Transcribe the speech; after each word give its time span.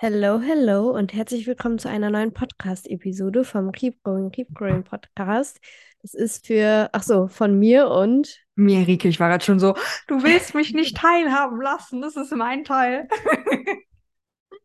Hello, 0.00 0.38
hello 0.38 0.90
und 0.90 1.12
herzlich 1.12 1.48
willkommen 1.48 1.80
zu 1.80 1.88
einer 1.88 2.08
neuen 2.08 2.32
Podcast-Episode 2.32 3.42
vom 3.42 3.72
Keep 3.72 4.04
Growing, 4.04 4.30
Keep 4.30 4.54
Growing 4.54 4.84
Podcast. 4.84 5.58
Das 6.02 6.14
ist 6.14 6.46
für, 6.46 6.88
ach 6.92 7.02
so, 7.02 7.26
von 7.26 7.58
mir 7.58 7.88
und 7.90 8.40
mir, 8.54 8.86
Rike. 8.86 9.08
Ich 9.08 9.18
war 9.18 9.28
gerade 9.28 9.44
schon 9.44 9.58
so, 9.58 9.74
du 10.06 10.22
willst 10.22 10.54
mich 10.54 10.72
nicht 10.72 10.96
teilhaben 10.98 11.60
lassen, 11.60 12.00
das 12.00 12.14
ist 12.14 12.30
mein 12.30 12.62
Teil. 12.62 13.08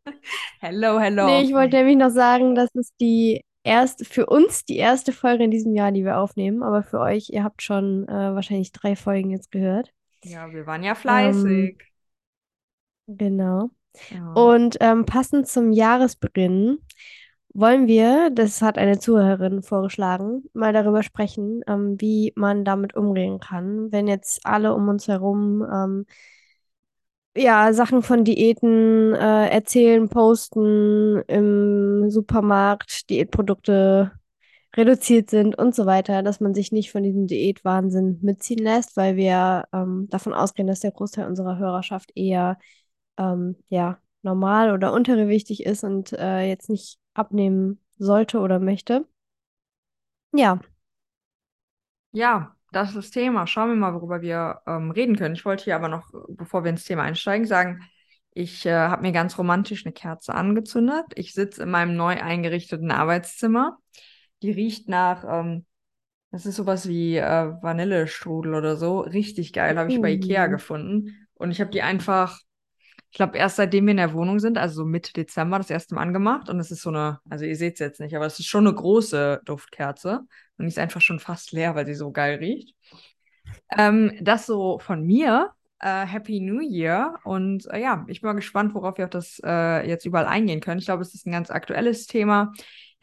hello, 0.60 1.00
hello. 1.00 1.26
Nee, 1.26 1.42
ich 1.42 1.52
wollte 1.52 1.78
nämlich 1.78 1.96
noch 1.96 2.10
sagen, 2.10 2.54
das 2.54 2.72
ist 2.74 2.94
die 3.00 3.40
erste, 3.64 4.04
für 4.04 4.26
uns 4.26 4.64
die 4.64 4.76
erste 4.76 5.10
Folge 5.10 5.42
in 5.42 5.50
diesem 5.50 5.74
Jahr, 5.74 5.90
die 5.90 6.04
wir 6.04 6.18
aufnehmen, 6.18 6.62
aber 6.62 6.84
für 6.84 7.00
euch, 7.00 7.30
ihr 7.30 7.42
habt 7.42 7.60
schon 7.60 8.06
äh, 8.06 8.36
wahrscheinlich 8.36 8.70
drei 8.70 8.94
Folgen 8.94 9.30
jetzt 9.30 9.50
gehört. 9.50 9.92
Ja, 10.22 10.52
wir 10.52 10.64
waren 10.68 10.84
ja 10.84 10.94
fleißig. 10.94 11.82
Ähm, 13.08 13.16
genau. 13.16 13.70
Und 14.34 14.76
ähm, 14.80 15.04
passend 15.04 15.48
zum 15.48 15.72
Jahresbeginn 15.72 16.78
wollen 17.54 17.86
wir, 17.86 18.30
das 18.30 18.62
hat 18.62 18.78
eine 18.78 18.98
Zuhörerin 18.98 19.62
vorgeschlagen, 19.62 20.44
mal 20.54 20.72
darüber 20.72 21.02
sprechen, 21.02 21.62
ähm, 21.68 21.96
wie 22.00 22.32
man 22.36 22.64
damit 22.64 22.96
umgehen 22.96 23.38
kann, 23.38 23.92
wenn 23.92 24.08
jetzt 24.08 24.44
alle 24.44 24.74
um 24.74 24.88
uns 24.88 25.06
herum 25.06 25.64
ähm, 25.72 26.06
ja, 27.36 27.72
Sachen 27.72 28.02
von 28.02 28.24
Diäten 28.24 29.14
äh, 29.14 29.48
erzählen, 29.48 30.08
posten 30.08 31.22
im 31.26 32.10
Supermarkt, 32.10 33.10
Diätprodukte 33.10 34.12
reduziert 34.76 35.30
sind 35.30 35.56
und 35.56 35.74
so 35.74 35.86
weiter, 35.86 36.22
dass 36.22 36.40
man 36.40 36.54
sich 36.54 36.72
nicht 36.72 36.90
von 36.90 37.02
diesem 37.02 37.26
Diätwahnsinn 37.26 38.18
mitziehen 38.22 38.58
lässt, 38.58 38.96
weil 38.96 39.16
wir 39.16 39.64
ähm, 39.72 40.08
davon 40.10 40.32
ausgehen, 40.34 40.66
dass 40.68 40.80
der 40.80 40.92
Großteil 40.92 41.26
unserer 41.26 41.58
Hörerschaft 41.58 42.12
eher 42.14 42.58
ähm, 43.18 43.56
ja, 43.68 43.98
normal 44.22 44.72
oder 44.72 44.92
untergewichtig 44.92 45.64
ist 45.64 45.84
und 45.84 46.12
äh, 46.12 46.48
jetzt 46.48 46.68
nicht 46.70 46.98
abnehmen 47.12 47.78
sollte 47.96 48.40
oder 48.40 48.58
möchte. 48.58 49.06
Ja. 50.32 50.60
Ja, 52.12 52.56
das 52.72 52.88
ist 52.88 52.96
das 52.96 53.10
Thema. 53.10 53.46
Schauen 53.46 53.70
wir 53.70 53.76
mal, 53.76 53.94
worüber 53.94 54.20
wir 54.20 54.60
ähm, 54.66 54.90
reden 54.90 55.16
können. 55.16 55.34
Ich 55.34 55.44
wollte 55.44 55.64
hier 55.64 55.76
aber 55.76 55.88
noch, 55.88 56.10
bevor 56.28 56.64
wir 56.64 56.70
ins 56.70 56.84
Thema 56.84 57.02
einsteigen, 57.02 57.46
sagen, 57.46 57.82
ich 58.32 58.66
äh, 58.66 58.72
habe 58.72 59.02
mir 59.02 59.12
ganz 59.12 59.38
romantisch 59.38 59.86
eine 59.86 59.92
Kerze 59.92 60.34
angezündet. 60.34 61.06
Ich 61.14 61.34
sitze 61.34 61.62
in 61.62 61.70
meinem 61.70 61.96
neu 61.96 62.20
eingerichteten 62.20 62.90
Arbeitszimmer. 62.90 63.78
Die 64.42 64.50
riecht 64.50 64.88
nach, 64.88 65.24
ähm, 65.24 65.66
das 66.32 66.46
ist 66.46 66.56
sowas 66.56 66.88
wie 66.88 67.16
äh, 67.16 67.52
Vanillestrudel 67.62 68.54
oder 68.54 68.76
so. 68.76 69.00
Richtig 69.00 69.52
geil, 69.52 69.78
habe 69.78 69.92
ich 69.92 70.00
bei 70.00 70.10
Ikea 70.10 70.46
uh. 70.46 70.50
gefunden. 70.50 71.28
Und 71.34 71.52
ich 71.52 71.60
habe 71.60 71.70
die 71.70 71.82
einfach 71.82 72.40
ich 73.14 73.16
glaube, 73.16 73.38
erst 73.38 73.54
seitdem 73.54 73.86
wir 73.86 73.92
in 73.92 73.98
der 73.98 74.12
Wohnung 74.12 74.40
sind, 74.40 74.58
also 74.58 74.74
so 74.74 74.84
Mitte 74.84 75.12
Dezember, 75.12 75.58
das 75.58 75.70
erste 75.70 75.94
Mal 75.94 76.02
angemacht. 76.02 76.48
Und 76.48 76.58
es 76.58 76.72
ist 76.72 76.82
so 76.82 76.90
eine, 76.90 77.20
also 77.30 77.44
ihr 77.44 77.54
seht 77.54 77.74
es 77.74 77.78
jetzt 77.78 78.00
nicht, 78.00 78.16
aber 78.16 78.26
es 78.26 78.40
ist 78.40 78.48
schon 78.48 78.66
eine 78.66 78.74
große 78.74 79.40
Duftkerze. 79.44 80.22
Und 80.58 80.64
die 80.64 80.66
ist 80.66 80.80
einfach 80.80 81.00
schon 81.00 81.20
fast 81.20 81.52
leer, 81.52 81.76
weil 81.76 81.86
sie 81.86 81.94
so 81.94 82.10
geil 82.10 82.38
riecht. 82.38 82.74
Ähm, 83.78 84.18
das 84.20 84.46
so 84.46 84.80
von 84.80 85.06
mir. 85.06 85.52
Äh, 85.78 86.06
Happy 86.06 86.40
New 86.40 86.58
Year. 86.58 87.14
Und 87.22 87.70
äh, 87.70 87.80
ja, 87.80 88.04
ich 88.08 88.20
bin 88.20 88.26
mal 88.30 88.34
gespannt, 88.34 88.74
worauf 88.74 88.98
wir 88.98 89.04
auf 89.04 89.10
das 89.10 89.40
äh, 89.44 89.88
jetzt 89.88 90.04
überall 90.06 90.26
eingehen 90.26 90.60
können. 90.60 90.80
Ich 90.80 90.86
glaube, 90.86 91.02
es 91.02 91.14
ist 91.14 91.24
ein 91.24 91.30
ganz 91.30 91.52
aktuelles 91.52 92.08
Thema 92.08 92.52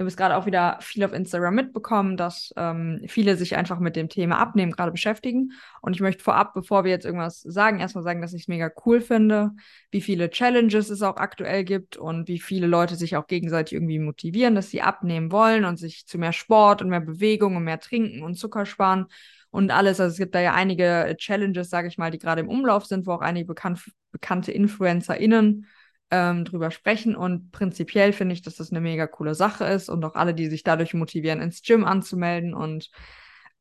habe 0.02 0.08
es 0.10 0.18
gerade 0.18 0.36
auch 0.36 0.46
wieder 0.46 0.78
viel 0.82 1.04
auf 1.04 1.14
Instagram 1.14 1.56
mitbekommen, 1.56 2.18
dass 2.18 2.54
ähm, 2.58 3.02
viele 3.08 3.38
sich 3.38 3.56
einfach 3.56 3.80
mit 3.80 3.96
dem 3.96 4.10
Thema 4.10 4.40
Abnehmen 4.40 4.72
gerade 4.72 4.92
beschäftigen. 4.92 5.54
Und 5.82 5.96
ich 5.96 6.02
möchte 6.02 6.24
vorab, 6.24 6.54
bevor 6.54 6.84
wir 6.84 6.92
jetzt 6.92 7.06
irgendwas 7.06 7.42
sagen, 7.42 7.80
erstmal 7.80 8.04
sagen, 8.04 8.22
dass 8.22 8.34
ich 8.34 8.44
es 8.44 8.48
mega 8.48 8.70
cool 8.86 9.02
finde, 9.02 9.52
wie 9.92 10.02
viele 10.02 10.30
Challenges 10.30 10.90
es 10.90 11.02
auch 11.02 11.18
aktuell 11.18 11.64
gibt 11.64 11.98
und 11.98 12.28
wie 12.28 12.40
viele 12.40 12.68
Leute 12.68 12.96
sich 12.96 13.16
auch 13.16 13.28
gegenseitig 13.28 13.74
irgendwie 13.74 14.00
motivieren, 14.00 14.56
dass 14.56 14.70
sie 14.70 14.82
abnehmen 14.82 15.32
wollen 15.32 15.66
und 15.66 15.78
sich 15.78 16.06
zu 16.06 16.18
mehr 16.18 16.34
Sport 16.34 16.82
und 16.82 16.90
mehr 16.90 17.00
Bewegung 17.00 17.56
und 17.56 17.64
mehr 17.64 17.80
Trinken 17.80 18.24
und 18.24 18.36
Zucker 18.36 18.66
sparen 18.66 19.06
und 19.52 19.72
alles. 19.72 20.00
Also 20.00 20.12
es 20.12 20.18
gibt 20.18 20.36
da 20.36 20.42
ja 20.42 20.54
einige 20.54 21.16
Challenges, 21.18 21.70
sage 21.70 21.88
ich 21.88 21.98
mal, 21.98 22.12
die 22.12 22.18
gerade 22.18 22.42
im 22.42 22.50
Umlauf 22.50 22.86
sind, 22.86 23.06
wo 23.06 23.12
auch 23.14 23.22
einige 23.22 23.48
bekan 23.48 23.78
bekannte 24.12 24.52
InfluencerInnen 24.52 25.68
ähm, 26.12 26.46
drüber 26.46 26.72
sprechen. 26.72 27.16
Und 27.16 27.52
prinzipiell 27.52 28.14
finde 28.14 28.34
ich, 28.34 28.42
dass 28.42 28.56
das 28.56 28.72
eine 28.72 28.82
mega 28.82 29.08
coole 29.08 29.34
Sache 29.34 29.66
ist 29.66 29.90
und 29.90 30.04
auch 30.06 30.16
alle, 30.16 30.34
die 30.34 30.48
sich 30.48 30.64
dadurch 30.64 30.94
motivieren, 30.94 31.42
ins 31.42 31.62
Gym 31.64 31.86
anzumelden 31.86 32.54
und 32.54 32.90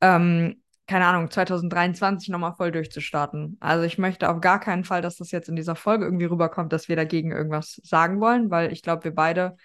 ähm, 0.00 0.62
keine 0.86 1.06
Ahnung, 1.06 1.30
2023 1.30 2.30
nochmal 2.30 2.54
voll 2.54 2.72
durchzustarten. 2.72 3.56
Also 3.60 3.84
ich 3.84 3.96
möchte 3.96 4.28
auf 4.28 4.40
gar 4.40 4.58
keinen 4.58 4.82
Fall, 4.84 5.02
dass 5.02 5.16
das 5.16 5.30
jetzt 5.30 5.48
in 5.48 5.54
dieser 5.54 5.76
Folge 5.76 6.04
irgendwie 6.04 6.24
rüberkommt, 6.24 6.72
dass 6.72 6.88
wir 6.88 6.96
dagegen 6.96 7.30
irgendwas 7.30 7.80
sagen 7.84 8.20
wollen, 8.20 8.50
weil 8.50 8.72
ich 8.72 8.82
glaube, 8.82 9.04
wir 9.04 9.14
beide 9.14 9.56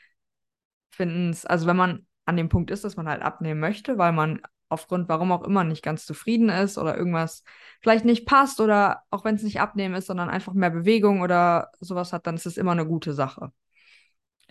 finden 0.91 1.31
es, 1.31 1.45
also 1.45 1.66
wenn 1.66 1.78
man 1.78 2.06
an 2.25 2.38
dem 2.38 2.50
Punkt 2.50 2.69
ist, 2.69 2.84
dass 2.84 2.95
man 2.95 3.07
halt 3.07 3.24
abnehmen 3.24 3.59
möchte, 3.59 3.97
weil 3.97 4.12
man 4.12 4.41
aufgrund 4.75 5.09
warum 5.09 5.31
auch 5.31 5.44
immer 5.44 5.63
nicht 5.63 5.84
ganz 5.84 6.06
zufrieden 6.06 6.50
ist 6.50 6.78
oder 6.78 6.96
irgendwas 6.97 7.44
vielleicht 7.81 8.06
nicht 8.06 8.25
passt 8.25 8.62
oder 8.62 9.03
auch 9.09 9.25
wenn 9.25 9.36
es 9.36 9.44
nicht 9.44 9.59
abnehmen 9.59 9.96
ist, 9.96 10.08
sondern 10.08 10.30
einfach 10.30 10.53
mehr 10.53 10.69
Bewegung 10.69 11.22
oder 11.22 11.72
sowas 11.80 12.13
hat, 12.13 12.28
dann 12.28 12.36
ist 12.36 12.46
es 12.46 12.58
immer 12.58 12.74
eine 12.74 12.86
gute 12.86 13.13
Sache. 13.13 13.52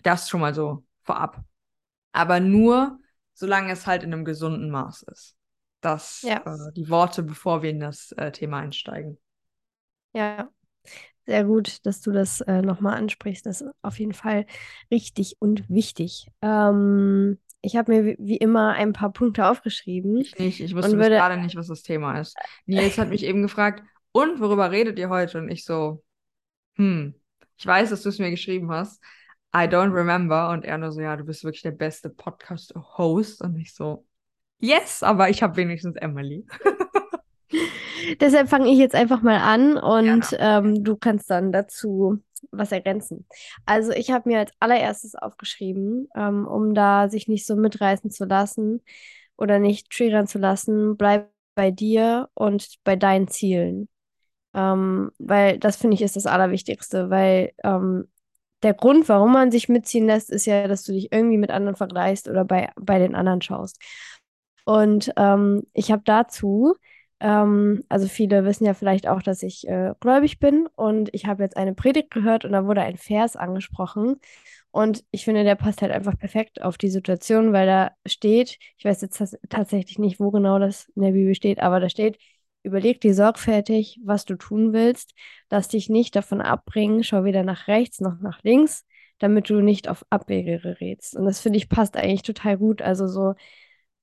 Das 0.03 0.29
schon 0.29 0.41
mal 0.41 0.53
so 0.53 0.83
vorab. 1.03 1.43
Aber 2.11 2.39
nur, 2.39 2.99
solange 3.33 3.71
es 3.71 3.87
halt 3.87 4.03
in 4.03 4.13
einem 4.13 4.25
gesunden 4.25 4.69
Maß 4.69 5.03
ist. 5.03 5.35
Das 5.81 6.21
ja. 6.23 6.37
äh, 6.45 6.73
die 6.73 6.89
Worte, 6.89 7.23
bevor 7.23 7.61
wir 7.61 7.69
in 7.69 7.79
das 7.79 8.11
äh, 8.13 8.31
Thema 8.31 8.59
einsteigen. 8.59 9.19
Ja, 10.13 10.49
sehr 11.25 11.43
gut, 11.43 11.85
dass 11.85 12.01
du 12.01 12.11
das 12.11 12.41
äh, 12.41 12.61
nochmal 12.61 12.97
ansprichst. 12.97 13.45
Das 13.45 13.61
ist 13.61 13.73
auf 13.81 13.99
jeden 13.99 14.13
Fall 14.13 14.45
richtig 14.91 15.37
und 15.39 15.67
wichtig. 15.69 16.27
Ähm, 16.41 17.39
ich 17.65 17.75
habe 17.75 17.91
mir 17.91 18.15
wie 18.19 18.37
immer 18.37 18.73
ein 18.73 18.93
paar 18.93 19.11
Punkte 19.11 19.47
aufgeschrieben. 19.47 20.17
Ich 20.17 20.37
nicht, 20.37 20.59
ich 20.61 20.75
wusste 20.75 20.97
würde... 20.97 21.15
gerade 21.15 21.37
nicht, 21.37 21.55
was 21.55 21.67
das 21.67 21.81
Thema 21.81 22.19
ist. 22.19 22.37
Nils 22.65 22.97
hat 22.97 23.09
mich 23.09 23.23
eben 23.23 23.41
gefragt, 23.41 23.83
und 24.15 24.39
worüber 24.39 24.71
redet 24.71 24.97
ihr 24.97 25.09
heute? 25.09 25.39
Und 25.39 25.49
ich 25.49 25.65
so, 25.65 26.01
hm, 26.75 27.15
ich 27.57 27.65
weiß, 27.65 27.89
dass 27.89 28.03
du 28.03 28.09
es 28.09 28.17
mir 28.17 28.31
geschrieben 28.31 28.71
hast. 28.71 29.03
I 29.53 29.67
don't 29.67 29.93
remember. 29.93 30.51
Und 30.51 30.63
er 30.63 30.77
nur 30.77 30.93
so, 30.93 31.01
ja, 31.01 31.17
du 31.17 31.25
bist 31.25 31.43
wirklich 31.43 31.63
der 31.63 31.71
beste 31.71 32.09
Podcast-Host. 32.09 33.41
Und 33.41 33.57
ich 33.57 33.73
so, 33.73 34.05
yes, 34.59 35.03
aber 35.03 35.29
ich 35.29 35.43
habe 35.43 35.57
wenigstens 35.57 35.97
Emily. 35.97 36.45
Deshalb 38.21 38.47
fange 38.47 38.69
ich 38.69 38.77
jetzt 38.77 38.95
einfach 38.95 39.21
mal 39.21 39.37
an 39.37 39.77
und 39.77 40.35
ähm, 40.39 40.83
du 40.83 40.95
kannst 40.95 41.29
dann 41.29 41.51
dazu 41.51 42.23
was 42.51 42.71
ergänzen. 42.71 43.27
Also 43.65 43.91
ich 43.91 44.11
habe 44.11 44.29
mir 44.29 44.39
als 44.39 44.51
allererstes 44.59 45.15
aufgeschrieben, 45.15 46.09
ähm, 46.15 46.47
um 46.47 46.73
da 46.73 47.09
sich 47.09 47.27
nicht 47.27 47.45
so 47.45 47.55
mitreißen 47.55 48.11
zu 48.11 48.25
lassen 48.25 48.81
oder 49.37 49.59
nicht 49.59 49.89
triggern 49.91 50.27
zu 50.27 50.39
lassen, 50.39 50.97
bleib 50.97 51.29
bei 51.55 51.71
dir 51.71 52.29
und 52.33 52.75
bei 52.83 52.95
deinen 52.95 53.27
Zielen. 53.27 53.89
Ähm, 54.53 55.11
weil 55.19 55.59
das 55.59 55.77
finde 55.77 55.95
ich 55.95 56.01
ist 56.01 56.15
das 56.15 56.27
Allerwichtigste, 56.27 57.09
weil 57.09 57.51
ähm, 57.63 58.07
der 58.63 58.73
Grund, 58.73 59.07
warum 59.09 59.33
man 59.33 59.51
sich 59.51 59.69
mitziehen 59.69 60.07
lässt, 60.07 60.31
ist 60.31 60.45
ja, 60.45 60.67
dass 60.67 60.83
du 60.83 60.93
dich 60.93 61.11
irgendwie 61.11 61.37
mit 61.37 61.51
anderen 61.51 61.75
vergleichst 61.75 62.27
oder 62.27 62.45
bei, 62.45 62.71
bei 62.75 62.99
den 62.99 63.15
anderen 63.15 63.41
schaust. 63.41 63.79
Und 64.65 65.11
ähm, 65.17 65.63
ich 65.73 65.91
habe 65.91 66.01
dazu 66.05 66.75
ähm, 67.19 67.83
also 67.89 68.07
viele 68.07 68.45
wissen 68.45 68.65
ja 68.65 68.73
vielleicht 68.73 69.07
auch, 69.07 69.21
dass 69.21 69.43
ich 69.43 69.67
äh, 69.67 69.93
gläubig 69.99 70.39
bin 70.39 70.67
und 70.75 71.09
ich 71.13 71.25
habe 71.25 71.43
jetzt 71.43 71.57
eine 71.57 71.73
Predigt 71.73 72.11
gehört 72.11 72.45
und 72.45 72.51
da 72.51 72.65
wurde 72.65 72.81
ein 72.81 72.97
Vers 72.97 73.35
angesprochen. 73.35 74.17
Und 74.71 75.05
ich 75.11 75.23
finde, 75.25 75.43
der 75.45 75.55
passt 75.55 75.81
halt 75.81 75.91
einfach 75.91 76.17
perfekt 76.17 76.61
auf 76.61 76.77
die 76.77 76.89
Situation, 76.89 77.53
weil 77.53 77.65
da 77.67 77.91
steht, 78.05 78.57
ich 78.77 78.85
weiß 78.85 79.01
jetzt 79.01 79.37
tatsächlich 79.49 79.99
nicht, 79.99 80.19
wo 80.19 80.31
genau 80.31 80.59
das 80.59 80.89
in 80.95 81.03
der 81.03 81.11
Bibel 81.11 81.33
steht, 81.35 81.59
aber 81.59 81.79
da 81.79 81.89
steht, 81.89 82.17
überleg 82.63 82.99
dir 82.99 83.13
sorgfältig, 83.13 83.99
was 84.03 84.25
du 84.25 84.35
tun 84.35 84.73
willst, 84.73 85.13
lass 85.49 85.67
dich 85.69 85.89
nicht 85.89 86.15
davon 86.15 86.41
abbringen, 86.41 87.03
schau 87.03 87.23
weder 87.23 87.43
nach 87.43 87.67
rechts 87.67 88.01
noch 88.01 88.19
nach 88.19 88.43
links, 88.43 88.85
damit 89.19 89.49
du 89.49 89.61
nicht 89.61 89.87
auf 89.87 90.05
Abwege 90.09 90.59
gerätst. 90.59 91.15
Und 91.15 91.25
das 91.25 91.39
finde 91.39 91.57
ich 91.57 91.69
passt 91.69 91.95
eigentlich 91.95 92.23
total 92.23 92.57
gut. 92.57 92.81
Also 92.81 93.07
so, 93.07 93.35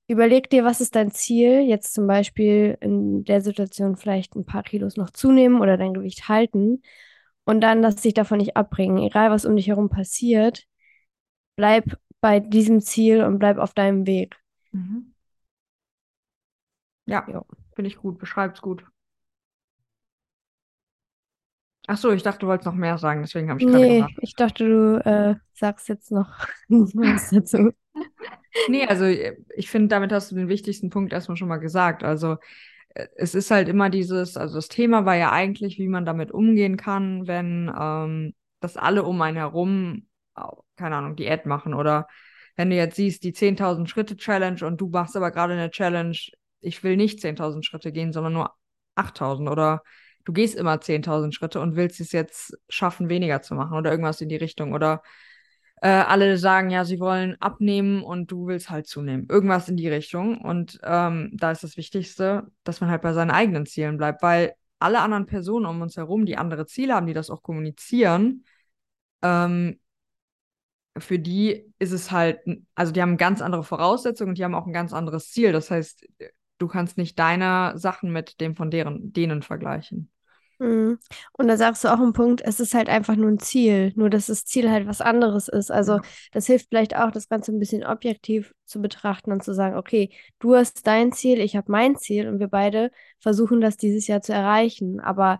Überleg 0.07 0.49
dir, 0.49 0.65
was 0.65 0.81
ist 0.81 0.95
dein 0.95 1.11
Ziel? 1.11 1.61
Jetzt 1.61 1.93
zum 1.93 2.07
Beispiel 2.07 2.77
in 2.81 3.23
der 3.23 3.41
Situation 3.41 3.95
vielleicht 3.95 4.35
ein 4.35 4.45
paar 4.45 4.63
Kilos 4.63 4.97
noch 4.97 5.09
zunehmen 5.11 5.61
oder 5.61 5.77
dein 5.77 5.93
Gewicht 5.93 6.27
halten. 6.27 6.81
Und 7.45 7.61
dann 7.61 7.81
lass 7.81 7.95
dich 7.97 8.13
davon 8.13 8.37
nicht 8.39 8.57
abbringen. 8.57 8.97
Egal, 8.97 9.31
was 9.31 9.45
um 9.45 9.55
dich 9.55 9.67
herum 9.67 9.89
passiert, 9.89 10.65
bleib 11.55 11.97
bei 12.21 12.39
diesem 12.39 12.81
Ziel 12.81 13.23
und 13.23 13.39
bleib 13.39 13.57
auf 13.57 13.73
deinem 13.73 14.07
Weg. 14.07 14.37
Mhm. 14.73 15.13
Ja, 17.05 17.25
finde 17.75 17.87
ich 17.89 17.95
gut. 17.97 18.17
Beschreib's 18.19 18.61
gut. 18.61 18.85
Ach 21.87 21.97
so, 21.97 22.11
ich 22.11 22.23
dachte, 22.23 22.39
du 22.39 22.47
wolltest 22.47 22.65
noch 22.65 22.73
mehr 22.75 22.97
sagen, 22.97 23.21
deswegen 23.21 23.49
habe 23.49 23.59
ich 23.59 23.67
gerade 23.67 23.87
Nee, 23.87 24.05
ich 24.21 24.35
dachte, 24.35 24.65
du 24.67 24.97
äh, 25.05 25.35
sagst 25.53 25.87
jetzt 25.87 26.11
noch 26.11 26.29
was 26.69 27.29
dazu. 27.29 27.71
Nee, 28.69 28.85
also 28.85 29.05
äh, 29.05 29.35
ich 29.55 29.69
finde, 29.69 29.87
damit 29.89 30.11
hast 30.11 30.31
du 30.31 30.35
den 30.35 30.47
wichtigsten 30.49 30.89
Punkt 30.89 31.13
erstmal 31.13 31.37
schon 31.37 31.47
mal 31.47 31.57
gesagt. 31.57 32.03
Also 32.03 32.37
äh, 32.89 33.07
es 33.15 33.35
ist 33.35 33.51
halt 33.51 33.69
immer 33.69 33.89
dieses, 33.89 34.37
also 34.37 34.55
das 34.55 34.67
Thema 34.69 35.05
war 35.05 35.15
ja 35.15 35.31
eigentlich, 35.31 35.77
wie 35.79 35.87
man 35.87 36.05
damit 36.05 36.31
umgehen 36.31 36.77
kann, 36.77 37.27
wenn 37.27 37.71
ähm, 37.77 38.33
das 38.59 38.77
alle 38.77 39.03
um 39.03 39.21
einen 39.21 39.37
herum 39.37 40.07
keine 40.75 40.95
Ahnung, 40.97 41.15
Diät 41.15 41.45
machen 41.45 41.73
oder 41.73 42.07
wenn 42.55 42.69
du 42.69 42.75
jetzt 42.75 42.95
siehst, 42.95 43.23
die 43.23 43.33
10.000 43.33 43.89
Schritte 43.89 44.15
Challenge 44.17 44.65
und 44.65 44.79
du 44.79 44.89
machst 44.89 45.15
aber 45.15 45.31
gerade 45.31 45.53
eine 45.53 45.71
Challenge, 45.71 46.17
ich 46.61 46.83
will 46.83 46.97
nicht 46.97 47.19
10.000 47.21 47.65
Schritte 47.65 47.91
gehen, 47.91 48.13
sondern 48.13 48.33
nur 48.33 48.53
8.000 48.95 49.49
oder 49.49 49.83
du 50.25 50.33
gehst 50.33 50.55
immer 50.55 50.79
10.000 50.81 51.33
Schritte 51.33 51.59
und 51.59 51.75
willst 51.75 51.99
es 51.99 52.11
jetzt 52.11 52.57
schaffen, 52.69 53.09
weniger 53.09 53.41
zu 53.41 53.55
machen 53.55 53.77
oder 53.77 53.91
irgendwas 53.91 54.21
in 54.21 54.29
die 54.29 54.35
Richtung 54.35 54.73
oder 54.73 55.01
äh, 55.83 55.89
alle 55.89 56.37
sagen, 56.37 56.69
ja, 56.69 56.85
sie 56.85 57.01
wollen 57.01 57.35
abnehmen 57.41 58.03
und 58.03 58.31
du 58.31 58.47
willst 58.47 58.69
halt 58.69 58.87
zunehmen. 58.87 59.27
Irgendwas 59.29 59.67
in 59.67 59.75
die 59.75 59.89
Richtung. 59.89 60.39
Und 60.39 60.79
ähm, 60.81 61.31
da 61.33 61.51
ist 61.51 61.61
das 61.61 61.75
Wichtigste, 61.75 62.47
dass 62.63 62.79
man 62.79 62.89
halt 62.89 63.01
bei 63.01 63.11
seinen 63.11 63.31
eigenen 63.31 63.65
Zielen 63.65 63.97
bleibt, 63.97 64.21
weil 64.23 64.53
alle 64.79 65.01
anderen 65.01 65.25
Personen 65.25 65.65
um 65.65 65.81
uns 65.81 65.97
herum, 65.97 66.25
die 66.25 66.37
andere 66.37 66.65
Ziele 66.67 66.95
haben, 66.95 67.05
die 67.05 67.13
das 67.13 67.29
auch 67.29 67.43
kommunizieren, 67.43 68.45
ähm, 69.21 69.77
für 70.97 71.19
die 71.19 71.65
ist 71.79 71.91
es 71.91 72.11
halt, 72.11 72.39
also 72.75 72.93
die 72.93 73.01
haben 73.01 73.17
ganz 73.17 73.41
andere 73.41 73.63
Voraussetzungen 73.65 74.29
und 74.29 74.37
die 74.37 74.45
haben 74.45 74.55
auch 74.55 74.67
ein 74.67 74.73
ganz 74.73 74.93
anderes 74.93 75.31
Ziel. 75.31 75.51
Das 75.51 75.69
heißt, 75.69 76.07
du 76.59 76.67
kannst 76.69 76.97
nicht 76.97 77.19
deine 77.19 77.73
Sachen 77.77 78.09
mit 78.09 78.39
dem 78.39 78.55
von 78.55 78.71
deren, 78.71 79.11
denen 79.11 79.41
vergleichen. 79.41 80.09
Mhm. 80.63 80.99
Und 81.33 81.47
da 81.47 81.57
sagst 81.57 81.83
du 81.83 81.89
auch 81.89 81.99
einen 81.99 82.13
Punkt, 82.13 82.41
es 82.41 82.59
ist 82.61 82.73
halt 82.73 82.87
einfach 82.87 83.15
nur 83.17 83.29
ein 83.29 83.39
Ziel, 83.39 83.91
nur 83.95 84.09
dass 84.09 84.27
das 84.27 84.45
Ziel 84.45 84.71
halt 84.71 84.87
was 84.87 85.01
anderes 85.01 85.49
ist. 85.49 85.71
Also 85.71 85.99
das 86.31 86.47
hilft 86.47 86.69
vielleicht 86.69 86.95
auch, 86.95 87.11
das 87.11 87.27
Ganze 87.27 87.51
ein 87.51 87.59
bisschen 87.59 87.83
objektiv 87.83 88.53
zu 88.65 88.81
betrachten 88.81 89.33
und 89.33 89.43
zu 89.43 89.53
sagen, 89.53 89.75
okay, 89.75 90.09
du 90.39 90.55
hast 90.55 90.87
dein 90.87 91.11
Ziel, 91.11 91.39
ich 91.39 91.57
habe 91.57 91.71
mein 91.71 91.97
Ziel 91.97 92.29
und 92.29 92.39
wir 92.39 92.47
beide 92.47 92.91
versuchen 93.19 93.59
das 93.59 93.75
dieses 93.75 94.07
Jahr 94.07 94.21
zu 94.21 94.33
erreichen. 94.33 95.01
Aber 95.01 95.39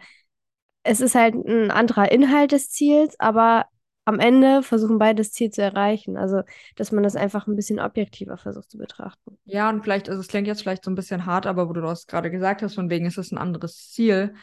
es 0.83 0.99
ist 0.99 1.15
halt 1.15 1.35
ein 1.35 1.71
anderer 1.71 2.11
Inhalt 2.11 2.51
des 2.51 2.69
Ziels, 2.69 3.17
aber 3.17 3.67
am 4.05 4.19
Ende 4.19 4.63
versuchen 4.63 4.97
beide 4.97 5.21
das 5.21 5.31
Ziel 5.31 5.49
zu 5.49 5.61
erreichen. 5.61 6.17
Also, 6.17 6.41
dass 6.75 6.91
man 6.91 7.03
das 7.03 7.15
einfach 7.15 7.47
ein 7.47 7.55
bisschen 7.55 7.79
objektiver 7.79 8.37
versucht 8.37 8.69
zu 8.69 8.77
betrachten. 8.77 9.37
Ja, 9.45 9.69
und 9.69 9.83
vielleicht, 9.83 10.09
also 10.09 10.19
es 10.19 10.27
klingt 10.27 10.47
jetzt 10.47 10.61
vielleicht 10.61 10.83
so 10.83 10.91
ein 10.91 10.95
bisschen 10.95 11.25
hart, 11.25 11.45
aber 11.47 11.69
wo 11.69 11.73
du 11.73 11.79
das 11.79 12.07
gerade 12.07 12.29
gesagt 12.29 12.61
hast, 12.61 12.75
von 12.75 12.89
wegen 12.89 13.05
ist 13.05 13.17
es 13.17 13.31
ein 13.31 13.37
anderes 13.37 13.91
Ziel, 13.91 14.35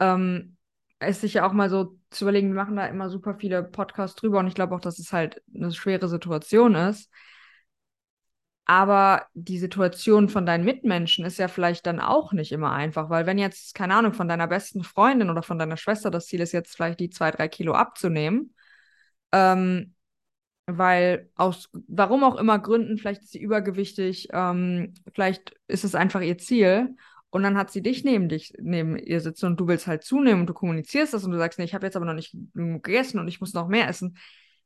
ähm, 0.00 0.56
ist 1.00 1.20
sich 1.20 1.34
ja 1.34 1.46
auch 1.46 1.52
mal 1.52 1.70
so 1.70 1.98
zu 2.10 2.24
überlegen, 2.24 2.48
wir 2.48 2.62
machen 2.62 2.76
da 2.76 2.86
immer 2.86 3.10
super 3.10 3.34
viele 3.38 3.62
Podcasts 3.62 4.16
drüber 4.16 4.38
und 4.38 4.46
ich 4.46 4.54
glaube 4.54 4.74
auch, 4.74 4.80
dass 4.80 4.98
es 4.98 5.12
halt 5.12 5.42
eine 5.54 5.72
schwere 5.72 6.08
Situation 6.08 6.74
ist. 6.74 7.10
Aber 8.68 9.26
die 9.34 9.58
Situation 9.60 10.28
von 10.28 10.44
deinen 10.44 10.64
Mitmenschen 10.64 11.24
ist 11.24 11.38
ja 11.38 11.46
vielleicht 11.46 11.86
dann 11.86 12.00
auch 12.00 12.32
nicht 12.32 12.50
immer 12.50 12.72
einfach, 12.72 13.10
weil 13.10 13.24
wenn 13.24 13.38
jetzt, 13.38 13.74
keine 13.76 13.94
Ahnung, 13.94 14.12
von 14.12 14.26
deiner 14.26 14.48
besten 14.48 14.82
Freundin 14.82 15.30
oder 15.30 15.44
von 15.44 15.58
deiner 15.58 15.76
Schwester 15.76 16.10
das 16.10 16.26
Ziel 16.26 16.40
ist, 16.40 16.50
jetzt 16.52 16.74
vielleicht 16.74 16.98
die 16.98 17.10
zwei, 17.10 17.30
drei 17.30 17.46
Kilo 17.46 17.74
abzunehmen, 17.74 18.54
ähm, 19.30 19.94
weil 20.66 21.30
aus 21.36 21.70
warum 21.72 22.24
auch 22.24 22.36
immer 22.36 22.58
Gründen, 22.58 22.98
vielleicht 22.98 23.22
ist 23.22 23.32
sie 23.32 23.40
übergewichtig, 23.40 24.28
ähm, 24.32 24.94
vielleicht 25.14 25.54
ist 25.68 25.84
es 25.84 25.94
einfach 25.94 26.20
ihr 26.20 26.38
Ziel 26.38 26.96
und 27.36 27.42
dann 27.42 27.58
hat 27.58 27.70
sie 27.70 27.82
dich 27.82 28.02
neben 28.02 28.30
dich, 28.30 28.54
neben 28.58 28.96
ihr 28.96 29.20
sitzen 29.20 29.44
und 29.44 29.60
du 29.60 29.68
willst 29.68 29.86
halt 29.86 30.02
zunehmen 30.02 30.40
und 30.40 30.46
du 30.46 30.54
kommunizierst 30.54 31.12
das 31.12 31.22
und 31.22 31.32
du 31.32 31.36
sagst, 31.36 31.58
nee, 31.58 31.66
ich 31.66 31.74
habe 31.74 31.84
jetzt 31.84 31.94
aber 31.94 32.06
noch 32.06 32.14
nicht 32.14 32.34
genug 32.54 32.82
gegessen 32.82 33.18
und 33.18 33.28
ich 33.28 33.40
muss 33.40 33.52
noch 33.52 33.68
mehr 33.68 33.88
essen, 33.88 34.16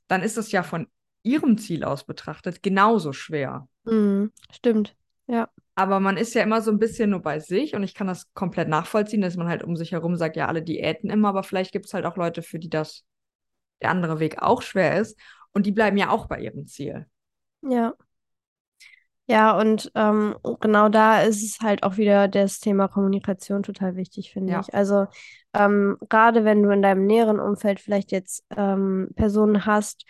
dann 0.07 0.23
ist 0.23 0.37
das 0.37 0.53
ja 0.53 0.63
von 0.63 0.87
ihrem 1.25 1.59
Ziel 1.59 1.83
aus 1.83 2.05
betrachtet 2.05 2.63
genauso 2.63 3.13
schwer. 3.13 3.69
Mhm, 3.83 4.31
stimmt. 4.53 4.95
Ja. 5.27 5.49
Aber 5.75 5.99
man 5.99 6.17
ist 6.17 6.33
ja 6.37 6.45
immer 6.45 6.63
so 6.63 6.71
ein 6.71 6.79
bisschen 6.79 7.11
nur 7.11 7.23
bei 7.23 7.41
sich 7.41 7.75
und 7.75 7.83
ich 7.83 7.93
kann 7.93 8.07
das 8.07 8.33
komplett 8.35 8.69
nachvollziehen, 8.69 9.21
dass 9.21 9.37
man 9.37 9.49
halt 9.49 9.65
um 9.65 9.75
sich 9.75 9.91
herum 9.91 10.15
sagt, 10.15 10.37
ja, 10.37 10.47
alle 10.47 10.63
Diäten 10.63 11.11
immer, 11.11 11.31
aber 11.31 11.43
vielleicht 11.43 11.73
gibt 11.73 11.87
es 11.87 11.95
halt 11.95 12.07
auch 12.07 12.17
Leute, 12.17 12.43
für 12.43 12.61
die 12.61 12.71
das 12.71 13.05
der 13.83 13.91
andere 13.91 14.21
Weg 14.21 14.41
auch 14.41 14.63
schwer 14.63 15.01
ist 15.01 15.19
und 15.51 15.67
die 15.67 15.73
bleiben 15.73 15.97
ja 15.97 16.11
auch 16.11 16.27
bei 16.27 16.39
ihrem 16.39 16.67
Ziel. 16.69 17.07
Ja. 17.63 17.95
Ja, 19.31 19.57
und 19.59 19.93
ähm, 19.95 20.35
genau 20.61 20.89
da 20.89 21.23
ist 21.23 21.43
es 21.45 21.61
halt 21.61 21.83
auch 21.85 21.97
wieder 21.99 22.27
das 22.27 22.59
Thema 22.59 22.89
Kommunikation 22.89 23.63
total 23.63 23.95
wichtig, 23.95 24.33
finde 24.33 24.53
Ja. 24.55 24.61
ich. 24.61 24.75
Also 24.75 25.07
ähm, 25.55 25.99
gerade 26.09 26.45
wenn 26.45 26.63
du 26.63 26.71
in 26.71 26.83
deinem 26.83 27.07
näheren 27.07 27.39
Umfeld 27.39 27.81
vielleicht 27.81 28.11
jetzt 28.11 28.45
ähm, 28.57 29.11
Personen 29.15 29.67
hast, 29.67 30.05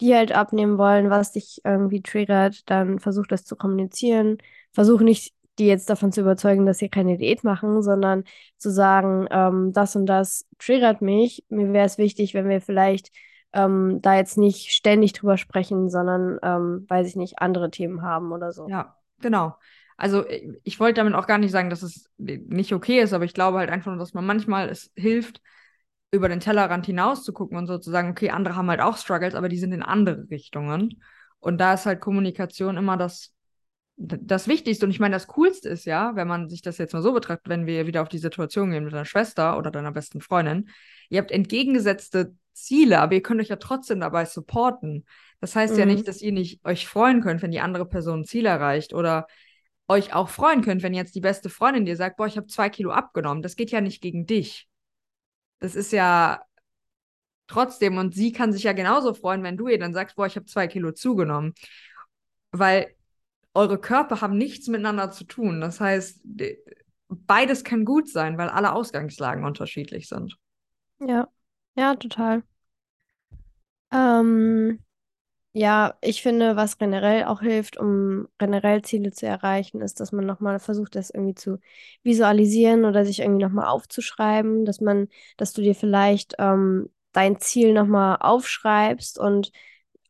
die 0.00 0.14
halt 0.14 0.32
abnehmen 0.32 0.78
wollen, 0.78 1.10
was 1.10 1.32
dich 1.32 1.60
irgendwie 1.64 2.02
triggert, 2.02 2.68
dann 2.68 2.98
versuch 2.98 3.26
das 3.26 3.44
zu 3.44 3.56
kommunizieren. 3.56 4.38
Versuch 4.72 5.00
nicht, 5.00 5.34
die 5.58 5.66
jetzt 5.66 5.88
davon 5.88 6.12
zu 6.12 6.20
überzeugen, 6.22 6.66
dass 6.66 6.78
sie 6.78 6.88
keine 6.88 7.16
Diät 7.18 7.44
machen, 7.44 7.82
sondern 7.82 8.24
zu 8.58 8.70
sagen, 8.70 9.26
ähm, 9.30 9.72
das 9.72 9.94
und 9.96 10.06
das 10.06 10.44
triggert 10.58 11.02
mich. 11.02 11.44
Mir 11.48 11.72
wäre 11.72 11.86
es 11.86 11.98
wichtig, 11.98 12.34
wenn 12.34 12.48
wir 12.48 12.60
vielleicht 12.60 13.10
ähm, 13.52 14.00
da 14.02 14.14
jetzt 14.16 14.38
nicht 14.38 14.72
ständig 14.72 15.12
drüber 15.12 15.36
sprechen, 15.36 15.88
sondern, 15.88 16.38
ähm, 16.42 16.86
weiß 16.88 17.08
ich 17.08 17.16
nicht, 17.16 17.38
andere 17.40 17.70
Themen 17.70 18.02
haben 18.02 18.32
oder 18.32 18.52
so. 18.52 18.68
Ja, 18.68 18.96
genau. 19.20 19.56
Also 19.96 20.28
ich, 20.28 20.48
ich 20.64 20.80
wollte 20.80 21.00
damit 21.00 21.14
auch 21.14 21.26
gar 21.26 21.38
nicht 21.38 21.52
sagen, 21.52 21.70
dass 21.70 21.82
es 21.82 22.10
nicht 22.18 22.72
okay 22.72 23.00
ist, 23.00 23.12
aber 23.12 23.24
ich 23.24 23.34
glaube 23.34 23.58
halt 23.58 23.70
einfach 23.70 23.90
nur, 23.90 23.98
dass 23.98 24.14
man 24.14 24.26
manchmal 24.26 24.68
es 24.68 24.90
hilft, 24.94 25.40
über 26.10 26.28
den 26.28 26.40
Tellerrand 26.40 26.86
hinaus 26.86 27.24
zu 27.24 27.32
gucken 27.32 27.58
und 27.58 27.66
so 27.66 27.78
zu 27.78 27.90
sagen, 27.90 28.10
okay, 28.10 28.30
andere 28.30 28.56
haben 28.56 28.70
halt 28.70 28.80
auch 28.80 28.96
Struggles, 28.96 29.34
aber 29.34 29.48
die 29.48 29.58
sind 29.58 29.72
in 29.72 29.82
andere 29.82 30.28
Richtungen. 30.30 31.02
Und 31.40 31.58
da 31.58 31.74
ist 31.74 31.86
halt 31.86 32.00
Kommunikation 32.00 32.76
immer 32.76 32.96
das, 32.96 33.34
das 33.96 34.46
Wichtigste. 34.46 34.84
Und 34.84 34.90
ich 34.90 35.00
meine, 35.00 35.16
das 35.16 35.26
Coolste 35.26 35.68
ist 35.68 35.84
ja, 35.86 36.14
wenn 36.16 36.28
man 36.28 36.48
sich 36.48 36.62
das 36.62 36.78
jetzt 36.78 36.92
mal 36.92 37.02
so 37.02 37.12
betrachtet, 37.12 37.48
wenn 37.48 37.66
wir 37.66 37.86
wieder 37.86 38.02
auf 38.02 38.08
die 38.08 38.18
Situation 38.18 38.70
gehen 38.70 38.84
mit 38.84 38.92
deiner 38.92 39.04
Schwester 39.04 39.56
oder 39.58 39.70
deiner 39.70 39.92
besten 39.92 40.20
Freundin, 40.20 40.68
ihr 41.08 41.18
habt 41.20 41.30
entgegengesetzte 41.30 42.34
Ziele, 42.52 43.00
aber 43.00 43.14
ihr 43.14 43.22
könnt 43.22 43.40
euch 43.40 43.48
ja 43.48 43.56
trotzdem 43.56 44.00
dabei 44.00 44.24
supporten. 44.24 45.06
Das 45.40 45.54
heißt 45.56 45.76
ja 45.78 45.84
Mhm. 45.84 45.92
nicht, 45.92 46.08
dass 46.08 46.22
ihr 46.22 46.32
nicht 46.32 46.64
euch 46.64 46.86
freuen 46.86 47.20
könnt, 47.20 47.42
wenn 47.42 47.50
die 47.50 47.60
andere 47.60 47.86
Person 47.86 48.20
ein 48.20 48.24
Ziel 48.24 48.46
erreicht 48.46 48.92
oder 48.92 49.26
euch 49.88 50.14
auch 50.14 50.28
freuen 50.28 50.62
könnt, 50.62 50.82
wenn 50.82 50.94
jetzt 50.94 51.14
die 51.14 51.20
beste 51.20 51.48
Freundin 51.48 51.84
dir 51.84 51.96
sagt, 51.96 52.16
boah, 52.16 52.26
ich 52.26 52.36
habe 52.36 52.48
zwei 52.48 52.68
Kilo 52.70 52.90
abgenommen. 52.90 53.42
Das 53.42 53.56
geht 53.56 53.70
ja 53.70 53.80
nicht 53.80 54.02
gegen 54.02 54.26
dich. 54.26 54.68
Das 55.60 55.74
ist 55.74 55.92
ja 55.92 56.42
trotzdem, 57.46 57.96
und 57.98 58.14
sie 58.14 58.32
kann 58.32 58.52
sich 58.52 58.64
ja 58.64 58.72
genauso 58.72 59.14
freuen, 59.14 59.42
wenn 59.42 59.56
du 59.56 59.68
ihr 59.68 59.78
dann 59.78 59.94
sagst, 59.94 60.16
boah, 60.16 60.26
ich 60.26 60.36
habe 60.36 60.46
zwei 60.46 60.66
Kilo 60.66 60.92
zugenommen. 60.92 61.54
Weil 62.50 62.95
eure 63.56 63.78
Körper 63.80 64.20
haben 64.22 64.38
nichts 64.38 64.68
miteinander 64.68 65.10
zu 65.12 65.24
tun. 65.24 65.60
Das 65.60 65.80
heißt, 65.80 66.20
de- 66.24 66.58
beides 67.08 67.64
kann 67.64 67.84
gut 67.86 68.08
sein, 68.10 68.38
weil 68.38 68.48
alle 68.50 68.72
Ausgangslagen 68.74 69.44
unterschiedlich 69.44 70.08
sind. 70.08 70.38
Ja, 71.00 71.28
ja, 71.76 71.94
total. 71.96 72.42
Ähm, 73.92 74.80
ja, 75.54 75.96
ich 76.02 76.22
finde, 76.22 76.56
was 76.56 76.78
generell 76.78 77.24
auch 77.26 77.40
hilft, 77.42 77.78
um 77.78 78.28
generell 78.38 78.82
Ziele 78.82 79.12
zu 79.12 79.26
erreichen, 79.26 79.80
ist, 79.82 80.00
dass 80.00 80.12
man 80.12 80.26
nochmal 80.26 80.60
versucht, 80.60 80.96
das 80.96 81.10
irgendwie 81.10 81.34
zu 81.36 81.60
visualisieren 82.04 82.84
oder 82.86 83.04
sich 83.06 83.20
irgendwie 83.20 83.44
nochmal 83.44 83.68
aufzuschreiben, 83.68 84.64
dass 84.66 84.80
man, 84.80 85.08
dass 85.38 85.52
du 85.54 85.62
dir 85.62 85.74
vielleicht 85.74 86.36
ähm, 86.38 86.90
dein 87.12 87.40
Ziel 87.40 87.74
nochmal 87.74 88.18
aufschreibst 88.20 89.18
und 89.18 89.52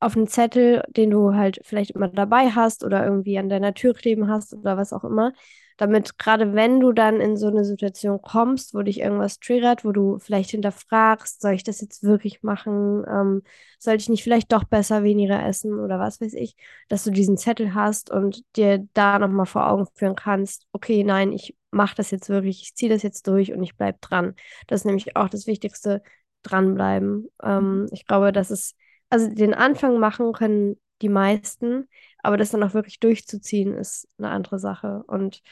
auf 0.01 0.17
einen 0.17 0.27
Zettel, 0.27 0.83
den 0.89 1.11
du 1.11 1.35
halt 1.35 1.61
vielleicht 1.65 1.93
immer 1.93 2.09
dabei 2.09 2.51
hast 2.51 2.85
oder 2.85 3.05
irgendwie 3.05 3.39
an 3.39 3.49
deiner 3.49 3.75
Tür 3.75 3.95
kleben 3.95 4.29
hast 4.29 4.55
oder 4.55 4.77
was 4.77 4.93
auch 4.93 5.05
immer, 5.05 5.33
damit 5.77 6.19
gerade 6.19 6.55
wenn 6.55 6.81
du 6.81 6.93
dann 6.93 7.21
in 7.21 7.37
so 7.37 7.49
eine 7.49 7.65
Situation 7.65 8.21
kommst, 8.23 8.75
wo 8.75 8.83
dich 8.83 9.01
irgendwas 9.01 9.39
triggert, 9.41 9.85
wo 9.85 9.93
du 9.93 10.19
vielleicht 10.19 10.51
hinterfragst, 10.51 11.41
soll 11.41 11.53
ich 11.53 11.65
das 11.65 11.81
jetzt 11.81 12.03
wirklich 12.03 12.43
machen? 12.43 13.05
Ähm, 13.09 13.43
sollte 13.79 14.03
ich 14.03 14.09
nicht 14.09 14.23
vielleicht 14.23 14.53
doch 14.53 14.65
besser 14.65 15.03
weniger 15.03 15.45
essen 15.47 15.79
oder 15.79 15.99
was 15.99 16.21
weiß 16.21 16.33
ich, 16.35 16.57
dass 16.89 17.05
du 17.05 17.11
diesen 17.11 17.37
Zettel 17.37 17.75
hast 17.75 18.11
und 18.11 18.43
dir 18.57 18.87
da 18.95 19.19
nochmal 19.19 19.47
vor 19.47 19.69
Augen 19.69 19.87
führen 19.95 20.17
kannst, 20.17 20.67
okay, 20.73 21.05
nein, 21.05 21.33
ich 21.33 21.55
mache 21.71 21.95
das 21.97 22.11
jetzt 22.11 22.29
wirklich, 22.31 22.63
ich 22.63 22.75
ziehe 22.75 22.91
das 22.91 23.03
jetzt 23.03 23.27
durch 23.27 23.53
und 23.53 23.63
ich 23.63 23.77
bleib 23.77 24.01
dran. 24.01 24.35
Das 24.67 24.81
ist 24.81 24.85
nämlich 24.87 25.17
auch 25.17 25.29
das 25.29 25.47
Wichtigste, 25.47 26.03
dranbleiben. 26.43 27.29
Ähm, 27.43 27.89
ich 27.93 28.07
glaube, 28.07 28.33
das 28.33 28.51
ist, 28.51 28.77
also 29.11 29.29
den 29.33 29.55
Anfang 29.55 29.99
machen 29.99 30.33
können 30.33 30.77
die 31.03 31.09
meisten, 31.09 31.89
aber 32.23 32.37
das 32.37 32.51
dann 32.51 32.63
auch 32.63 32.75
wirklich 32.75 33.01
durchzuziehen, 33.01 33.75
ist 33.75 34.09
eine 34.19 34.31
andere 34.31 34.59
Sache. 34.59 35.05
Und 35.07 35.43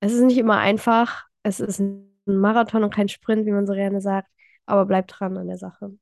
es 0.00 0.12
ist 0.12 0.22
nicht 0.22 0.38
immer 0.38 0.58
einfach. 0.58 1.26
Es 1.42 1.60
ist 1.60 1.80
ein 1.80 2.10
Marathon 2.24 2.84
und 2.84 2.94
kein 2.94 3.08
Sprint, 3.08 3.46
wie 3.46 3.52
man 3.52 3.66
so 3.66 3.74
gerne 3.74 4.00
sagt, 4.00 4.28
aber 4.66 4.86
bleib 4.86 5.08
dran 5.08 5.36
an 5.36 5.48
der 5.48 5.58
Sache. 5.58 5.92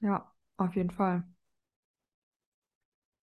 Ja, 0.00 0.30
auf 0.56 0.74
jeden 0.76 0.90
Fall. 0.90 1.24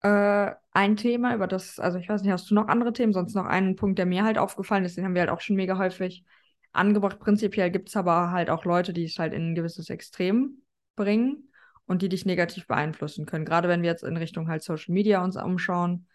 Äh, 0.02 0.54
ein 0.72 0.96
Thema, 0.96 1.34
über 1.34 1.48
das, 1.48 1.80
also 1.80 1.98
ich 1.98 2.08
weiß 2.08 2.22
nicht, 2.22 2.32
hast 2.32 2.50
du 2.52 2.56
noch 2.56 2.68
andere 2.68 2.94
Themen? 2.94 3.14
Sonst 3.14 3.34
noch 3.36 3.46
einen 3.46 3.76
Punkt, 3.76 3.98
der 3.98 4.06
mir 4.06 4.24
halt 4.24 4.38
aufgefallen 4.38 4.86
ist, 4.86 4.98
den 4.98 5.06
haben 5.06 5.16
wir 5.16 5.22
halt 5.22 5.32
auch 5.32 5.42
schon 5.42 5.56
mega 5.56 5.78
häufig 5.78 6.24
angebracht. 6.72 7.20
Prinzipiell 7.20 7.72
gibt 7.72 7.90
es 7.90 7.96
aber 7.96 8.32
halt 8.32 8.50
auch 8.50 8.66
Leute, 8.66 8.94
die 8.94 9.06
es 9.06 9.18
halt 9.18 9.34
in 9.34 9.52
ein 9.52 9.56
gewisses 9.56 9.90
Extrem 9.90 10.62
bringen 10.96 11.47
und 11.88 12.02
die 12.02 12.10
dich 12.10 12.26
negativ 12.26 12.68
beeinflussen 12.68 13.26
können. 13.26 13.46
Gerade 13.46 13.68
wenn 13.70 13.82
wir 13.82 13.90
jetzt 13.90 14.04
in 14.04 14.18
Richtung 14.18 14.48
halt 14.50 14.64
Social 14.64 14.94
Media 14.94 15.24
uns 15.24 15.38
umschauen, 15.38 16.08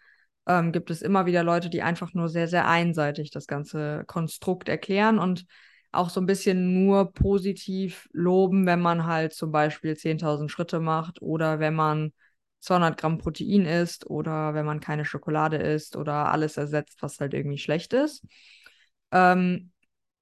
ähm, 0.47 0.71
gibt 0.71 0.89
es 0.89 1.01
immer 1.01 1.25
wieder 1.25 1.43
Leute, 1.43 1.69
die 1.69 1.81
einfach 1.81 2.13
nur 2.13 2.29
sehr, 2.29 2.47
sehr 2.47 2.67
einseitig 2.67 3.31
das 3.31 3.47
ganze 3.47 4.03
Konstrukt 4.07 4.69
erklären 4.69 5.19
und 5.19 5.45
auch 5.91 6.09
so 6.09 6.19
ein 6.19 6.25
bisschen 6.25 6.85
nur 6.85 7.11
positiv 7.13 8.07
loben, 8.13 8.65
wenn 8.65 8.79
man 8.81 9.05
halt 9.05 9.33
zum 9.33 9.51
Beispiel 9.51 9.95
10.000 9.95 10.51
Schritte 10.51 10.79
macht 10.79 11.21
oder 11.21 11.59
wenn 11.59 11.75
man 11.75 12.13
200 12.61 12.97
Gramm 12.97 13.17
Protein 13.17 13.65
isst 13.65 14.09
oder 14.09 14.53
wenn 14.53 14.65
man 14.65 14.79
keine 14.79 15.05
Schokolade 15.05 15.57
isst 15.57 15.95
oder 15.95 16.31
alles 16.31 16.57
ersetzt, 16.57 17.01
was 17.01 17.19
halt 17.19 17.33
irgendwie 17.33 17.57
schlecht 17.57 17.93
ist. 17.93 18.23
Ähm, 19.11 19.72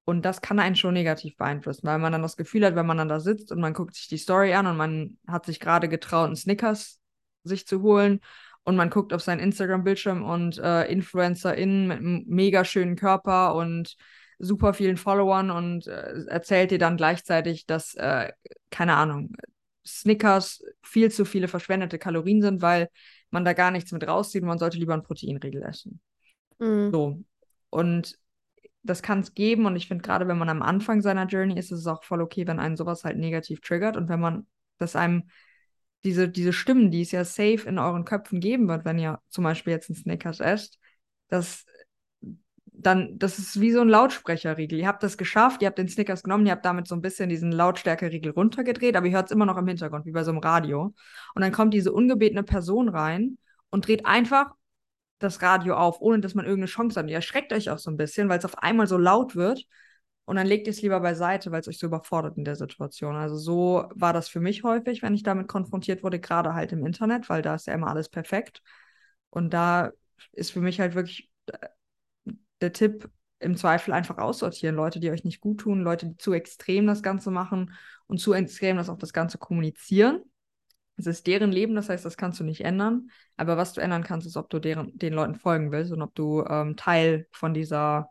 und 0.04 0.24
das 0.24 0.40
kann 0.40 0.58
einen 0.58 0.76
schon 0.76 0.94
negativ 0.94 1.36
beeinflussen, 1.36 1.86
weil 1.86 1.98
man 1.98 2.12
dann 2.12 2.22
das 2.22 2.36
Gefühl 2.36 2.64
hat, 2.66 2.74
wenn 2.74 2.86
man 2.86 2.98
dann 2.98 3.08
da 3.08 3.20
sitzt 3.20 3.52
und 3.52 3.60
man 3.60 3.72
guckt 3.72 3.94
sich 3.94 4.08
die 4.08 4.18
Story 4.18 4.52
an 4.52 4.66
und 4.66 4.76
man 4.76 5.18
hat 5.28 5.46
sich 5.46 5.60
gerade 5.60 5.88
getraut, 5.88 6.26
einen 6.26 6.36
Snickers 6.36 7.00
sich 7.44 7.66
zu 7.66 7.82
holen 7.82 8.20
und 8.64 8.76
man 8.76 8.90
guckt 8.90 9.12
auf 9.12 9.22
seinen 9.22 9.40
Instagram-Bildschirm 9.40 10.24
und 10.24 10.58
äh, 10.58 10.84
InfluencerInnen 10.90 11.86
mit 11.88 11.98
einem 11.98 12.24
mega 12.26 12.64
schönen 12.64 12.96
Körper 12.96 13.54
und 13.54 13.96
super 14.38 14.74
vielen 14.74 14.96
Followern 14.96 15.50
und 15.50 15.86
äh, 15.86 16.24
erzählt 16.26 16.72
dir 16.72 16.78
dann 16.78 16.96
gleichzeitig, 16.96 17.66
dass, 17.66 17.94
äh, 17.94 18.32
keine 18.70 18.94
Ahnung, 18.94 19.32
Snickers 19.86 20.64
viel 20.82 21.10
zu 21.10 21.24
viele 21.24 21.48
verschwendete 21.48 21.98
Kalorien 21.98 22.42
sind, 22.42 22.62
weil 22.62 22.88
man 23.30 23.44
da 23.44 23.52
gar 23.52 23.70
nichts 23.70 23.92
mit 23.92 24.06
rauszieht 24.06 24.42
und 24.42 24.48
man 24.48 24.58
sollte 24.58 24.78
lieber 24.78 24.94
einen 24.94 25.02
Proteinriegel 25.02 25.62
essen. 25.62 26.00
Mhm. 26.58 26.90
So. 26.92 27.18
Und 27.70 28.18
das 28.82 29.02
kann 29.02 29.20
es 29.20 29.34
geben 29.34 29.66
und 29.66 29.76
ich 29.76 29.88
finde 29.88 30.02
gerade, 30.02 30.26
wenn 30.28 30.38
man 30.38 30.48
am 30.48 30.62
Anfang 30.62 31.02
seiner 31.02 31.26
Journey 31.26 31.58
ist, 31.58 31.70
ist 31.70 31.80
es 31.80 31.86
auch 31.86 32.02
voll 32.02 32.20
okay, 32.20 32.46
wenn 32.46 32.58
einen 32.58 32.76
sowas 32.76 33.04
halt 33.04 33.16
negativ 33.16 33.60
triggert 33.60 33.96
und 33.96 34.08
wenn 34.08 34.20
man 34.20 34.46
das 34.78 34.96
einem 34.96 35.24
diese, 36.04 36.28
diese 36.28 36.52
Stimmen, 36.52 36.90
die 36.90 37.02
es 37.02 37.12
ja 37.12 37.24
safe 37.24 37.62
in 37.66 37.78
euren 37.78 38.04
Köpfen 38.04 38.40
geben 38.40 38.68
wird, 38.68 38.84
wenn 38.84 38.98
ihr 38.98 39.20
zum 39.28 39.44
Beispiel 39.44 39.72
jetzt 39.72 39.88
einen 39.88 39.96
Snickers 39.96 40.40
esst, 40.40 40.80
das 41.28 41.64
dann, 42.82 43.18
das 43.18 43.38
ist 43.38 43.60
wie 43.60 43.70
so 43.70 43.80
ein 43.80 43.88
Lautsprecherriegel. 43.88 44.78
Ihr 44.78 44.88
habt 44.88 45.02
das 45.02 45.16
geschafft, 45.16 45.62
ihr 45.62 45.68
habt 45.68 45.78
den 45.78 45.88
Snickers 45.88 46.22
genommen, 46.22 46.46
ihr 46.46 46.52
habt 46.52 46.64
damit 46.64 46.88
so 46.88 46.94
ein 46.94 47.02
bisschen 47.02 47.28
diesen 47.28 47.52
Lautstärkeriegel 47.52 48.32
runtergedreht, 48.32 48.96
aber 48.96 49.06
ihr 49.06 49.12
hört 49.12 49.26
es 49.26 49.30
immer 49.30 49.46
noch 49.46 49.56
im 49.56 49.68
Hintergrund, 49.68 50.04
wie 50.06 50.12
bei 50.12 50.24
so 50.24 50.30
einem 50.30 50.40
Radio. 50.40 50.94
Und 51.34 51.42
dann 51.42 51.52
kommt 51.52 51.74
diese 51.74 51.92
ungebetene 51.92 52.42
Person 52.42 52.88
rein 52.88 53.38
und 53.70 53.86
dreht 53.86 54.06
einfach 54.06 54.54
das 55.22 55.42
Radio 55.42 55.76
auf, 55.76 56.00
ohne 56.00 56.20
dass 56.20 56.34
man 56.34 56.44
irgendeine 56.44 56.66
Chance 56.66 56.98
hat. 56.98 57.08
Ihr 57.08 57.16
erschreckt 57.16 57.52
euch 57.52 57.70
auch 57.70 57.78
so 57.78 57.90
ein 57.90 57.96
bisschen, 57.96 58.28
weil 58.28 58.38
es 58.38 58.44
auf 58.44 58.58
einmal 58.58 58.86
so 58.86 58.98
laut 58.98 59.36
wird. 59.36 59.66
Und 60.24 60.36
dann 60.36 60.46
legt 60.46 60.66
ihr 60.66 60.70
es 60.72 60.82
lieber 60.82 61.00
beiseite, 61.00 61.50
weil 61.50 61.60
es 61.60 61.68
euch 61.68 61.78
so 61.78 61.86
überfordert 61.86 62.38
in 62.38 62.44
der 62.44 62.56
Situation. 62.56 63.16
Also 63.16 63.36
so 63.36 63.88
war 63.94 64.12
das 64.12 64.28
für 64.28 64.40
mich 64.40 64.62
häufig, 64.62 65.02
wenn 65.02 65.14
ich 65.14 65.24
damit 65.24 65.48
konfrontiert 65.48 66.02
wurde, 66.02 66.20
gerade 66.20 66.54
halt 66.54 66.72
im 66.72 66.86
Internet, 66.86 67.28
weil 67.28 67.42
da 67.42 67.54
ist 67.56 67.66
ja 67.66 67.74
immer 67.74 67.88
alles 67.88 68.08
perfekt. 68.08 68.62
Und 69.30 69.52
da 69.52 69.90
ist 70.32 70.52
für 70.52 70.60
mich 70.60 70.80
halt 70.80 70.94
wirklich 70.94 71.30
äh, 71.46 71.68
der 72.60 72.72
Tipp, 72.72 73.10
im 73.42 73.56
Zweifel 73.56 73.92
einfach 73.92 74.18
aussortieren. 74.18 74.76
Leute, 74.76 75.00
die 75.00 75.10
euch 75.10 75.24
nicht 75.24 75.40
gut 75.40 75.60
tun, 75.60 75.82
Leute, 75.82 76.06
die 76.06 76.16
zu 76.16 76.32
extrem 76.32 76.86
das 76.86 77.02
Ganze 77.02 77.30
machen 77.30 77.74
und 78.06 78.18
zu 78.18 78.32
extrem 78.32 78.76
das 78.76 78.88
auch 78.88 78.98
das 78.98 79.12
Ganze 79.12 79.38
kommunizieren. 79.38 80.22
Es 80.96 81.06
ist 81.06 81.26
deren 81.26 81.50
Leben, 81.50 81.74
das 81.74 81.88
heißt, 81.88 82.04
das 82.04 82.16
kannst 82.16 82.38
du 82.40 82.44
nicht 82.44 82.64
ändern. 82.64 83.10
Aber 83.36 83.56
was 83.56 83.72
du 83.72 83.80
ändern 83.80 84.02
kannst, 84.04 84.26
ist, 84.26 84.36
ob 84.36 84.50
du 84.50 84.58
deren, 84.58 84.96
den 84.98 85.14
Leuten 85.14 85.34
folgen 85.34 85.72
willst 85.72 85.92
und 85.92 86.02
ob 86.02 86.14
du 86.14 86.44
ähm, 86.44 86.76
Teil 86.76 87.26
von 87.32 87.54
dieser 87.54 88.10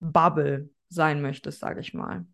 Bubble 0.00 0.70
sein 0.88 1.22
möchtest, 1.22 1.60
sage 1.60 1.80
ich 1.80 1.94
mal. 1.94 2.26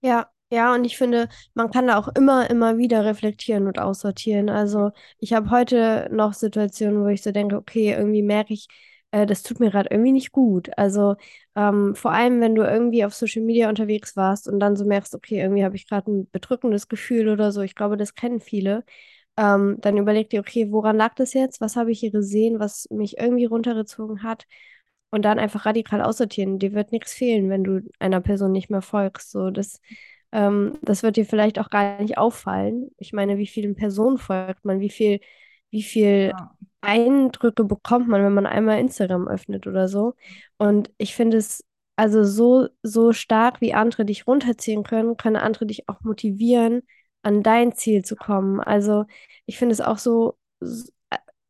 Ja, 0.00 0.30
ja, 0.50 0.74
und 0.74 0.84
ich 0.84 0.96
finde, 0.96 1.28
man 1.54 1.70
kann 1.70 1.88
da 1.88 1.98
auch 1.98 2.08
immer, 2.08 2.48
immer 2.50 2.78
wieder 2.78 3.04
reflektieren 3.04 3.66
und 3.66 3.78
aussortieren. 3.78 4.48
Also 4.48 4.92
ich 5.18 5.32
habe 5.32 5.50
heute 5.50 6.08
noch 6.12 6.34
Situationen, 6.34 7.02
wo 7.02 7.08
ich 7.08 7.22
so 7.22 7.32
denke, 7.32 7.56
okay, 7.56 7.92
irgendwie 7.92 8.22
merke 8.22 8.54
ich, 8.54 8.68
äh, 9.10 9.26
das 9.26 9.42
tut 9.42 9.60
mir 9.60 9.70
gerade 9.70 9.88
irgendwie 9.90 10.12
nicht 10.12 10.32
gut. 10.32 10.70
Also 10.78 11.16
ähm, 11.54 11.94
vor 11.94 12.12
allem, 12.12 12.40
wenn 12.40 12.54
du 12.54 12.62
irgendwie 12.62 13.04
auf 13.04 13.14
Social 13.14 13.42
Media 13.42 13.68
unterwegs 13.68 14.16
warst 14.16 14.48
und 14.48 14.60
dann 14.60 14.76
so 14.76 14.84
merkst, 14.84 15.14
okay, 15.14 15.40
irgendwie 15.40 15.64
habe 15.64 15.76
ich 15.76 15.88
gerade 15.88 16.10
ein 16.10 16.30
bedrückendes 16.30 16.88
Gefühl 16.88 17.28
oder 17.28 17.52
so. 17.52 17.62
Ich 17.62 17.74
glaube, 17.74 17.96
das 17.96 18.14
kennen 18.14 18.40
viele. 18.40 18.84
Ähm, 19.36 19.76
dann 19.80 19.98
überleg 19.98 20.30
dir, 20.30 20.40
okay, 20.40 20.72
woran 20.72 20.96
lag 20.96 21.14
das 21.14 21.34
jetzt? 21.34 21.60
Was 21.60 21.76
habe 21.76 21.92
ich 21.92 22.00
hier 22.00 22.10
gesehen, 22.10 22.58
was 22.58 22.88
mich 22.90 23.18
irgendwie 23.18 23.44
runtergezogen 23.46 24.22
hat? 24.22 24.46
Und 25.10 25.22
dann 25.24 25.38
einfach 25.38 25.66
radikal 25.66 26.02
aussortieren. 26.02 26.58
Dir 26.58 26.72
wird 26.74 26.92
nichts 26.92 27.14
fehlen, 27.14 27.48
wenn 27.50 27.64
du 27.64 27.80
einer 28.00 28.20
Person 28.20 28.52
nicht 28.52 28.70
mehr 28.70 28.82
folgst. 28.82 29.30
So, 29.30 29.50
das, 29.50 29.80
ähm, 30.32 30.78
das 30.82 31.02
wird 31.02 31.16
dir 31.16 31.24
vielleicht 31.26 31.58
auch 31.58 31.70
gar 31.70 32.00
nicht 32.02 32.18
auffallen. 32.18 32.90
Ich 32.98 33.12
meine, 33.12 33.38
wie 33.38 33.46
vielen 33.46 33.76
Personen 33.76 34.18
folgt 34.18 34.64
man, 34.64 34.80
wie 34.80 34.90
viel, 34.90 35.20
wie 35.70 35.82
viel 35.82 36.32
ja. 36.36 36.56
Eindrücke 36.86 37.64
bekommt 37.64 38.08
man, 38.08 38.22
wenn 38.24 38.34
man 38.34 38.46
einmal 38.46 38.78
Instagram 38.80 39.28
öffnet 39.28 39.66
oder 39.66 39.88
so. 39.88 40.14
Und 40.58 40.90
ich 40.98 41.14
finde 41.14 41.36
es 41.38 41.64
also 41.96 42.24
so, 42.24 42.68
so 42.82 43.12
stark, 43.12 43.60
wie 43.60 43.74
andere 43.74 44.04
dich 44.04 44.26
runterziehen 44.26 44.82
können, 44.84 45.16
können 45.16 45.36
andere 45.36 45.66
dich 45.66 45.88
auch 45.88 46.00
motivieren, 46.02 46.82
an 47.22 47.42
dein 47.42 47.72
Ziel 47.74 48.04
zu 48.04 48.16
kommen. 48.16 48.60
Also 48.60 49.04
ich 49.46 49.58
finde 49.58 49.72
es 49.72 49.80
auch 49.80 49.98
so, 49.98 50.36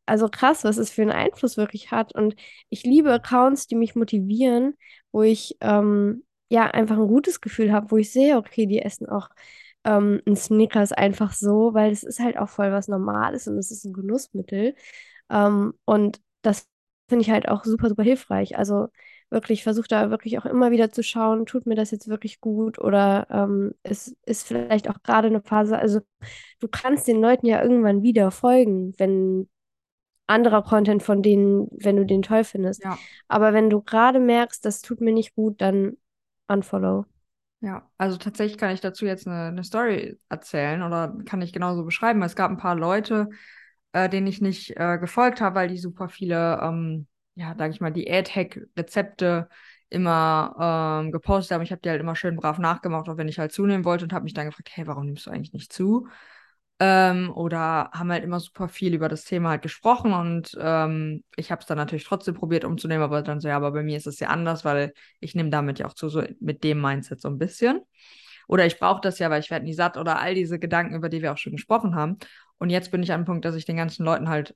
also 0.05 0.29
krass, 0.29 0.63
was 0.63 0.77
es 0.77 0.89
für 0.91 1.01
einen 1.01 1.11
Einfluss 1.11 1.57
wirklich 1.57 1.91
hat. 1.91 2.13
Und 2.15 2.35
ich 2.69 2.83
liebe 2.83 3.11
Accounts, 3.11 3.67
die 3.67 3.75
mich 3.75 3.95
motivieren, 3.95 4.75
wo 5.11 5.23
ich 5.23 5.57
ähm, 5.61 6.23
ja 6.49 6.65
einfach 6.67 6.97
ein 6.97 7.07
gutes 7.07 7.41
Gefühl 7.41 7.71
habe, 7.73 7.91
wo 7.91 7.97
ich 7.97 8.11
sehe, 8.11 8.37
okay, 8.37 8.65
die 8.67 8.81
essen 8.81 9.07
auch 9.09 9.29
ähm, 9.83 10.21
ein 10.25 10.35
Snickers 10.35 10.91
einfach 10.93 11.33
so, 11.33 11.73
weil 11.73 11.91
es 11.91 12.03
ist 12.03 12.19
halt 12.19 12.37
auch 12.37 12.49
voll 12.49 12.71
was 12.71 12.87
Normales 12.87 13.47
und 13.47 13.57
es 13.57 13.71
ist 13.71 13.83
ein 13.85 13.93
Genussmittel. 13.93 14.75
Ähm, 15.29 15.73
und 15.85 16.21
das 16.41 16.67
finde 17.09 17.23
ich 17.23 17.31
halt 17.31 17.47
auch 17.47 17.63
super, 17.63 17.89
super 17.89 18.03
hilfreich. 18.03 18.57
Also 18.57 18.87
wirklich, 19.29 19.63
versuche 19.63 19.87
da 19.87 20.09
wirklich 20.09 20.39
auch 20.39 20.45
immer 20.45 20.71
wieder 20.71 20.91
zu 20.91 21.03
schauen, 21.03 21.45
tut 21.45 21.65
mir 21.65 21.75
das 21.75 21.91
jetzt 21.91 22.07
wirklich 22.07 22.39
gut 22.39 22.79
oder 22.79 23.27
ähm, 23.29 23.73
es 23.83 24.15
ist 24.25 24.47
vielleicht 24.47 24.89
auch 24.89 25.03
gerade 25.03 25.27
eine 25.27 25.41
Phase, 25.41 25.77
also 25.77 25.99
du 26.59 26.67
kannst 26.69 27.07
den 27.07 27.19
Leuten 27.19 27.45
ja 27.45 27.61
irgendwann 27.61 28.03
wieder 28.03 28.31
folgen, 28.31 28.93
wenn 28.97 29.49
anderer 30.27 30.61
Content 30.61 31.03
von 31.03 31.21
denen, 31.23 31.67
wenn 31.71 31.95
du 31.95 32.05
den 32.05 32.21
toll 32.21 32.43
findest. 32.43 32.83
Ja. 32.83 32.97
Aber 33.27 33.53
wenn 33.53 33.69
du 33.69 33.81
gerade 33.81 34.19
merkst, 34.19 34.63
das 34.63 34.81
tut 34.81 35.01
mir 35.01 35.13
nicht 35.13 35.35
gut, 35.35 35.61
dann 35.61 35.97
unfollow. 36.47 37.05
Ja, 37.61 37.89
also 37.97 38.17
tatsächlich 38.17 38.57
kann 38.57 38.73
ich 38.73 38.81
dazu 38.81 39.05
jetzt 39.05 39.25
eine, 39.25 39.47
eine 39.47 39.63
Story 39.63 40.19
erzählen 40.29 40.83
oder 40.83 41.17
kann 41.25 41.41
ich 41.41 41.53
genauso 41.53 41.83
beschreiben. 41.85 42.21
Es 42.21 42.35
gab 42.35 42.51
ein 42.51 42.57
paar 42.57 42.75
Leute, 42.75 43.29
äh, 43.97 44.09
denen 44.09 44.27
ich 44.27 44.41
nicht 44.41 44.77
äh, 44.77 44.97
gefolgt 44.99 45.41
habe, 45.41 45.55
weil 45.55 45.67
die 45.69 45.77
super 45.77 46.07
viele, 46.09 46.59
ähm, 46.61 47.07
ja, 47.35 47.55
sag 47.57 47.71
ich 47.71 47.81
mal, 47.81 47.91
Diät-Hack-Rezepte 47.91 49.49
immer 49.89 51.01
ähm, 51.03 51.11
gepostet 51.11 51.55
haben. 51.55 51.61
Ich 51.63 51.71
habe 51.71 51.81
die 51.81 51.89
halt 51.89 52.01
immer 52.01 52.15
schön 52.15 52.35
brav 52.35 52.59
nachgemacht, 52.59 53.09
auch 53.09 53.17
wenn 53.17 53.27
ich 53.27 53.39
halt 53.39 53.51
zunehmen 53.51 53.85
wollte 53.85 54.03
und 54.05 54.13
habe 54.13 54.23
mich 54.23 54.33
dann 54.33 54.45
gefragt, 54.45 54.69
hey, 54.73 54.85
warum 54.85 55.05
nimmst 55.05 55.25
du 55.25 55.31
eigentlich 55.31 55.53
nicht 55.53 55.73
zu? 55.73 56.07
Ähm, 56.79 57.31
oder 57.33 57.89
haben 57.91 58.11
halt 58.11 58.23
immer 58.23 58.39
super 58.39 58.67
viel 58.67 58.93
über 58.93 59.09
das 59.09 59.23
Thema 59.23 59.49
halt 59.49 59.63
gesprochen 59.63 60.13
und 60.13 60.55
ähm, 60.61 61.23
ich 61.35 61.51
habe 61.51 61.61
es 61.61 61.65
dann 61.65 61.77
natürlich 61.77 62.03
trotzdem 62.03 62.35
probiert 62.35 62.65
umzunehmen, 62.65 63.03
aber 63.03 63.23
dann 63.23 63.39
so, 63.41 63.47
ja, 63.47 63.55
aber 63.55 63.71
bei 63.71 63.81
mir 63.81 63.97
ist 63.97 64.05
es 64.05 64.19
ja 64.19 64.27
anders, 64.27 64.63
weil 64.63 64.93
ich 65.19 65.33
nehme 65.33 65.49
damit 65.49 65.79
ja 65.79 65.87
auch 65.87 65.93
zu, 65.95 66.09
so 66.09 66.21
mit 66.39 66.63
dem 66.63 66.79
Mindset 66.79 67.19
so 67.19 67.29
ein 67.29 67.39
bisschen. 67.39 67.81
Oder 68.47 68.65
ich 68.65 68.79
brauche 68.79 69.01
das 69.01 69.19
ja, 69.19 69.29
weil 69.29 69.41
ich 69.41 69.49
werde 69.51 69.65
nie 69.65 69.73
satt 69.73 69.97
oder 69.97 70.19
all 70.19 70.33
diese 70.35 70.59
Gedanken, 70.59 70.95
über 70.95 71.09
die 71.09 71.21
wir 71.21 71.33
auch 71.33 71.37
schon 71.37 71.51
gesprochen 71.53 71.95
haben. 71.95 72.17
Und 72.59 72.69
jetzt 72.69 72.91
bin 72.91 73.03
ich 73.03 73.11
an 73.11 73.21
dem 73.21 73.25
Punkt, 73.25 73.45
dass 73.45 73.55
ich 73.55 73.65
den 73.65 73.77
ganzen 73.77 74.03
Leuten 74.03 74.29
halt, 74.29 74.55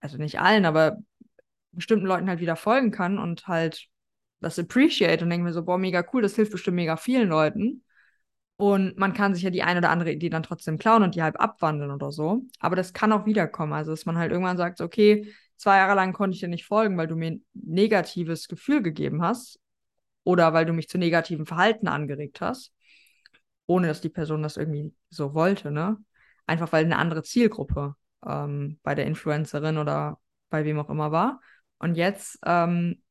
also 0.00 0.16
nicht 0.18 0.40
allen, 0.40 0.64
aber 0.64 0.98
bestimmten 1.72 2.06
Leuten 2.06 2.28
halt 2.28 2.40
wieder 2.40 2.56
folgen 2.56 2.90
kann 2.90 3.18
und 3.18 3.46
halt 3.46 3.86
das 4.40 4.58
appreciate 4.58 5.22
und 5.24 5.30
denke 5.30 5.44
mir 5.44 5.52
so, 5.52 5.64
boah, 5.64 5.78
mega 5.78 6.04
cool, 6.12 6.22
das 6.22 6.36
hilft 6.36 6.52
bestimmt 6.52 6.76
mega 6.76 6.96
vielen 6.96 7.28
Leuten. 7.28 7.84
Und 8.56 8.96
man 8.96 9.12
kann 9.12 9.34
sich 9.34 9.42
ja 9.42 9.50
die 9.50 9.62
eine 9.62 9.80
oder 9.80 9.90
andere 9.90 10.12
Idee 10.12 10.30
dann 10.30 10.42
trotzdem 10.42 10.78
klauen 10.78 11.02
und 11.02 11.14
die 11.14 11.22
halb 11.22 11.38
abwandeln 11.40 11.90
oder 11.90 12.10
so. 12.10 12.42
Aber 12.58 12.74
das 12.74 12.94
kann 12.94 13.12
auch 13.12 13.26
wiederkommen. 13.26 13.74
Also, 13.74 13.90
dass 13.90 14.06
man 14.06 14.16
halt 14.16 14.32
irgendwann 14.32 14.56
sagt, 14.56 14.80
okay, 14.80 15.32
zwei 15.56 15.76
Jahre 15.76 15.94
lang 15.94 16.14
konnte 16.14 16.34
ich 16.34 16.40
dir 16.40 16.48
nicht 16.48 16.64
folgen, 16.64 16.96
weil 16.96 17.06
du 17.06 17.16
mir 17.16 17.32
ein 17.32 17.44
negatives 17.52 18.48
Gefühl 18.48 18.82
gegeben 18.82 19.22
hast 19.22 19.60
oder 20.24 20.52
weil 20.54 20.66
du 20.66 20.72
mich 20.72 20.88
zu 20.88 20.98
negativen 20.98 21.46
Verhalten 21.46 21.88
angeregt 21.88 22.40
hast, 22.40 22.72
ohne 23.66 23.88
dass 23.88 24.00
die 24.00 24.08
Person 24.08 24.42
das 24.42 24.56
irgendwie 24.56 24.94
so 25.10 25.34
wollte, 25.34 25.70
ne? 25.70 25.98
Einfach 26.46 26.72
weil 26.72 26.84
eine 26.84 26.98
andere 26.98 27.22
Zielgruppe 27.22 27.94
ähm, 28.24 28.78
bei 28.82 28.94
der 28.94 29.06
Influencerin 29.06 29.78
oder 29.78 30.20
bei 30.48 30.64
wem 30.64 30.78
auch 30.78 30.90
immer 30.90 31.12
war. 31.12 31.40
Und 31.78 31.96
jetzt 31.96 32.38
ähm, 32.44 33.02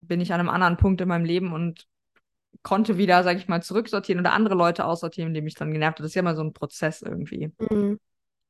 bin 0.00 0.20
ich 0.20 0.32
an 0.32 0.40
einem 0.40 0.48
anderen 0.48 0.76
Punkt 0.76 1.00
in 1.00 1.08
meinem 1.08 1.24
Leben 1.24 1.52
und 1.52 1.86
konnte 2.62 2.98
wieder, 2.98 3.22
sag 3.22 3.36
ich 3.36 3.48
mal, 3.48 3.62
zurücksortieren 3.62 4.20
oder 4.20 4.32
andere 4.32 4.54
Leute 4.54 4.84
aussortieren, 4.84 5.34
die 5.34 5.40
mich 5.40 5.54
dann 5.54 5.72
genervt 5.72 5.98
hat. 5.98 6.00
Das 6.00 6.10
ist 6.10 6.14
ja 6.14 6.20
immer 6.20 6.34
so 6.34 6.42
ein 6.42 6.52
Prozess 6.52 7.02
irgendwie. 7.02 7.52
Mhm. 7.58 7.98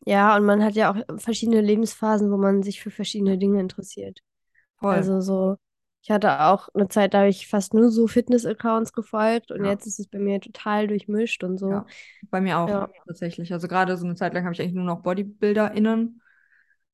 Ja, 0.07 0.35
und 0.37 0.45
man 0.45 0.65
hat 0.65 0.75
ja 0.75 0.93
auch 0.93 1.21
verschiedene 1.21 1.61
Lebensphasen, 1.61 2.31
wo 2.31 2.39
man 2.39 2.63
sich 2.63 2.81
für 2.81 2.91
verschiedene 2.91 3.37
Dinge 3.37 3.61
interessiert. 3.61 4.21
Voll. 4.79 4.95
Also 4.95 5.21
so, 5.21 5.57
ich 6.03 6.11
hatte 6.11 6.41
auch 6.41 6.69
eine 6.75 6.89
Zeit, 6.89 7.13
da 7.13 7.19
habe 7.19 7.29
ich 7.29 7.47
fast 7.47 7.75
nur 7.75 7.91
so 7.91 8.07
Fitness-Accounts 8.07 8.93
gefolgt 8.93 9.51
und 9.51 9.65
ja. 9.65 9.73
jetzt 9.73 9.87
ist 9.87 10.01
es 10.01 10.07
bei 10.07 10.19
mir 10.19 10.41
total 10.41 10.87
durchmischt 10.87 11.45
und 11.45 11.59
so. 11.59 11.71
Ja, 11.71 11.87
bei 12.31 12.41
mir 12.41 12.59
auch 12.59 12.69
ja. 12.69 12.89
tatsächlich. 13.07 13.53
Also 13.53 13.69
gerade 13.69 13.97
so 13.97 14.07
eine 14.07 14.15
Zeit 14.15 14.33
lang 14.33 14.45
habe 14.45 14.55
ich 14.55 14.61
eigentlich 14.61 14.75
nur 14.75 14.85
noch 14.85 15.03
BodybuilderInnen 15.03 16.23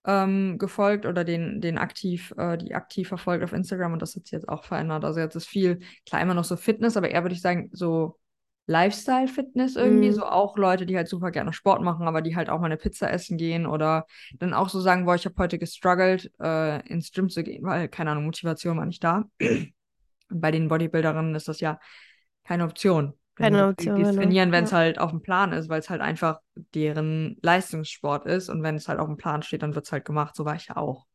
ähm, 0.04 0.58
gefolgt 0.58 1.06
oder 1.06 1.22
den, 1.22 1.60
den 1.60 1.78
aktiv, 1.78 2.34
äh, 2.36 2.58
die 2.58 2.74
aktiv 2.74 3.06
verfolgt 3.08 3.44
auf 3.44 3.52
Instagram 3.52 3.92
und 3.92 4.02
das 4.02 4.16
hat 4.16 4.24
sich 4.24 4.32
jetzt 4.32 4.48
auch 4.48 4.64
verändert. 4.64 5.04
Also 5.04 5.20
jetzt 5.20 5.36
ist 5.36 5.46
viel, 5.46 5.80
klar 6.04 6.20
immer 6.20 6.34
noch 6.34 6.44
so 6.44 6.56
Fitness, 6.56 6.96
aber 6.96 7.10
eher 7.10 7.22
würde 7.22 7.34
ich 7.34 7.42
sagen, 7.42 7.70
so 7.72 8.18
Lifestyle-Fitness 8.66 9.76
irgendwie, 9.76 10.10
Mhm. 10.10 10.12
so 10.12 10.24
auch 10.26 10.56
Leute, 10.56 10.86
die 10.86 10.96
halt 10.96 11.08
super 11.08 11.30
gerne 11.30 11.52
Sport 11.52 11.82
machen, 11.82 12.08
aber 12.08 12.22
die 12.22 12.36
halt 12.36 12.50
auch 12.50 12.58
mal 12.60 12.66
eine 12.66 12.76
Pizza 12.76 13.10
essen 13.12 13.36
gehen 13.38 13.66
oder 13.66 14.06
dann 14.38 14.54
auch 14.54 14.68
so 14.68 14.80
sagen, 14.80 15.04
boah, 15.06 15.14
ich 15.14 15.24
habe 15.26 15.36
heute 15.38 15.58
gestruggelt, 15.58 16.32
äh, 16.40 16.86
ins 16.88 17.12
Gym 17.12 17.28
zu 17.28 17.42
gehen, 17.44 17.64
weil, 17.64 17.88
keine 17.88 18.10
Ahnung, 18.12 18.24
Motivation 18.26 18.76
war 18.78 18.86
nicht 18.86 19.04
da. 19.04 19.24
Und 20.30 20.40
bei 20.40 20.50
den 20.50 20.68
Bodybuilderinnen 20.68 21.34
ist 21.34 21.48
das 21.48 21.60
ja 21.60 21.78
keine 22.44 22.64
Option. 22.64 23.14
Keine 23.38 23.62
Option, 23.64 23.92
die 23.94 24.06
genau. 24.06 24.10
trainieren, 24.10 24.50
wenn 24.52 24.64
es 24.64 24.70
Ja. 24.70 24.72
halt 24.72 24.98
auf 24.98 25.10
dem 25.10 25.20
Plan 25.22 25.52
ist, 25.52 25.68
weil 25.68 25.80
es 25.80 25.90
halt 25.90 26.00
einfach 26.00 26.40
deren 26.74 27.36
Leistungssport 27.42 28.26
ist 28.26 28.48
und 28.48 28.62
wenn 28.62 28.76
es 28.76 28.88
halt 28.88 28.98
auf 28.98 29.06
dem 29.08 29.16
Plan 29.18 29.42
steht, 29.42 29.62
dann 29.62 29.74
wird 29.74 29.84
es 29.86 29.92
halt 29.92 30.04
gemacht. 30.06 30.34
So 30.34 30.44
war 30.46 30.56
ich 30.56 30.68
ja 30.68 30.76
auch. 30.76 31.06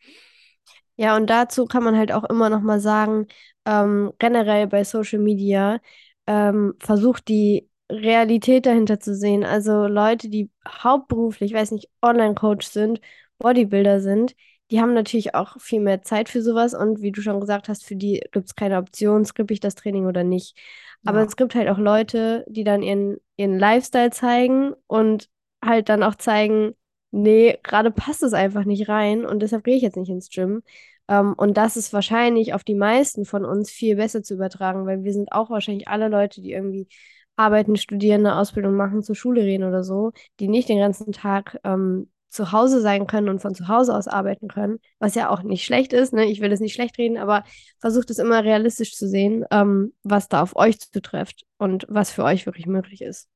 Ja, 0.97 1.15
und 1.15 1.27
dazu 1.29 1.65
kann 1.65 1.83
man 1.83 1.97
halt 1.97 2.11
auch 2.11 2.23
immer 2.25 2.49
noch 2.49 2.61
mal 2.61 2.79
sagen, 2.79 3.27
ähm, 3.65 4.11
generell 4.19 4.67
bei 4.67 4.83
Social 4.83 5.19
Media, 5.19 5.79
ähm, 6.27 6.73
versucht 6.79 7.27
die 7.27 7.69
Realität 7.91 8.65
dahinter 8.65 8.99
zu 8.99 9.15
sehen. 9.15 9.43
Also 9.43 9.87
Leute, 9.87 10.29
die 10.29 10.49
hauptberuflich, 10.67 11.53
weiß 11.53 11.71
nicht, 11.71 11.89
Online-Coach 12.01 12.67
sind, 12.67 13.01
Bodybuilder 13.39 13.99
sind, 14.01 14.35
die 14.71 14.79
haben 14.79 14.93
natürlich 14.93 15.35
auch 15.35 15.59
viel 15.59 15.81
mehr 15.81 16.01
Zeit 16.03 16.29
für 16.29 16.41
sowas 16.41 16.73
und 16.73 17.01
wie 17.01 17.11
du 17.11 17.21
schon 17.21 17.41
gesagt 17.41 17.67
hast, 17.67 17.83
für 17.85 17.95
die 17.97 18.21
gibt 18.31 18.45
es 18.47 18.55
keine 18.55 18.77
Option, 18.77 19.25
skippe 19.25 19.53
ich 19.53 19.59
das 19.59 19.75
Training 19.75 20.05
oder 20.05 20.23
nicht. 20.23 20.57
Aber 21.05 21.19
Ja. 21.19 21.25
es 21.25 21.35
gibt 21.35 21.55
halt 21.55 21.67
auch 21.69 21.77
Leute, 21.77 22.45
die 22.47 22.63
dann 22.63 22.83
ihren, 22.83 23.17
ihren 23.35 23.57
Lifestyle 23.59 24.11
zeigen 24.11 24.73
und 24.87 25.29
halt 25.63 25.89
dann 25.89 26.03
auch 26.03 26.15
zeigen, 26.15 26.75
nee, 27.11 27.57
gerade 27.63 27.91
passt 27.91 28.23
es 28.23 28.33
einfach 28.33 28.63
nicht 28.65 28.87
rein 28.89 29.25
und 29.25 29.39
deshalb 29.41 29.63
gehe 29.63 29.75
ich 29.75 29.81
jetzt 29.83 29.97
nicht 29.97 30.09
ins 30.09 30.29
Gym. 30.29 30.63
Ähm, 31.11 31.33
und 31.37 31.57
das 31.57 31.77
ist 31.77 31.93
wahrscheinlich 31.93 32.55
auf 32.55 32.63
die 32.63 32.75
meisten 32.75 33.25
von 33.25 33.45
uns 33.45 33.71
viel 33.71 33.97
besser 33.97 34.23
zu 34.23 34.35
übertragen, 34.35 34.87
weil 34.87 35.03
wir 35.03 35.13
sind 35.13 35.33
auch 35.33 35.51
wahrscheinlich 35.51 35.89
alle 35.89 36.07
Leute, 36.09 36.41
die 36.41 36.53
irgendwie 36.53 36.87
arbeiten, 37.35 37.75
studieren, 37.77 38.25
eine 38.25 38.37
Ausbildung 38.37 38.75
machen, 38.75 39.03
zur 39.03 39.15
Schule 39.15 39.43
gehen 39.43 39.63
oder 39.65 39.83
so, 39.83 40.13
die 40.39 40.47
nicht 40.47 40.69
den 40.69 40.79
ganzen 40.79 41.11
Tag 41.11 41.59
ähm, 41.65 42.11
zu 42.29 42.53
Hause 42.53 42.81
sein 42.81 43.07
können 43.07 43.29
und 43.29 43.41
von 43.41 43.53
zu 43.55 43.67
Hause 43.67 43.95
aus 43.95 44.07
arbeiten 44.07 44.47
können, 44.47 44.79
was 44.99 45.15
ja 45.15 45.29
auch 45.29 45.43
nicht 45.43 45.65
schlecht 45.65 45.91
ist, 45.93 46.13
ne? 46.13 46.25
Ich 46.25 46.39
will 46.41 46.51
es 46.53 46.61
nicht 46.61 46.73
schlecht 46.73 46.97
reden, 46.97 47.17
aber 47.17 47.43
versucht 47.79 48.09
es 48.09 48.19
immer 48.19 48.43
realistisch 48.43 48.95
zu 48.95 49.07
sehen, 49.07 49.45
ähm, 49.51 49.93
was 50.03 50.29
da 50.29 50.41
auf 50.41 50.55
euch 50.55 50.79
zutrifft 50.79 51.45
und 51.59 51.85
was 51.89 52.11
für 52.11 52.23
euch 52.23 52.45
wirklich 52.45 52.67
möglich 52.67 53.01
ist. 53.01 53.29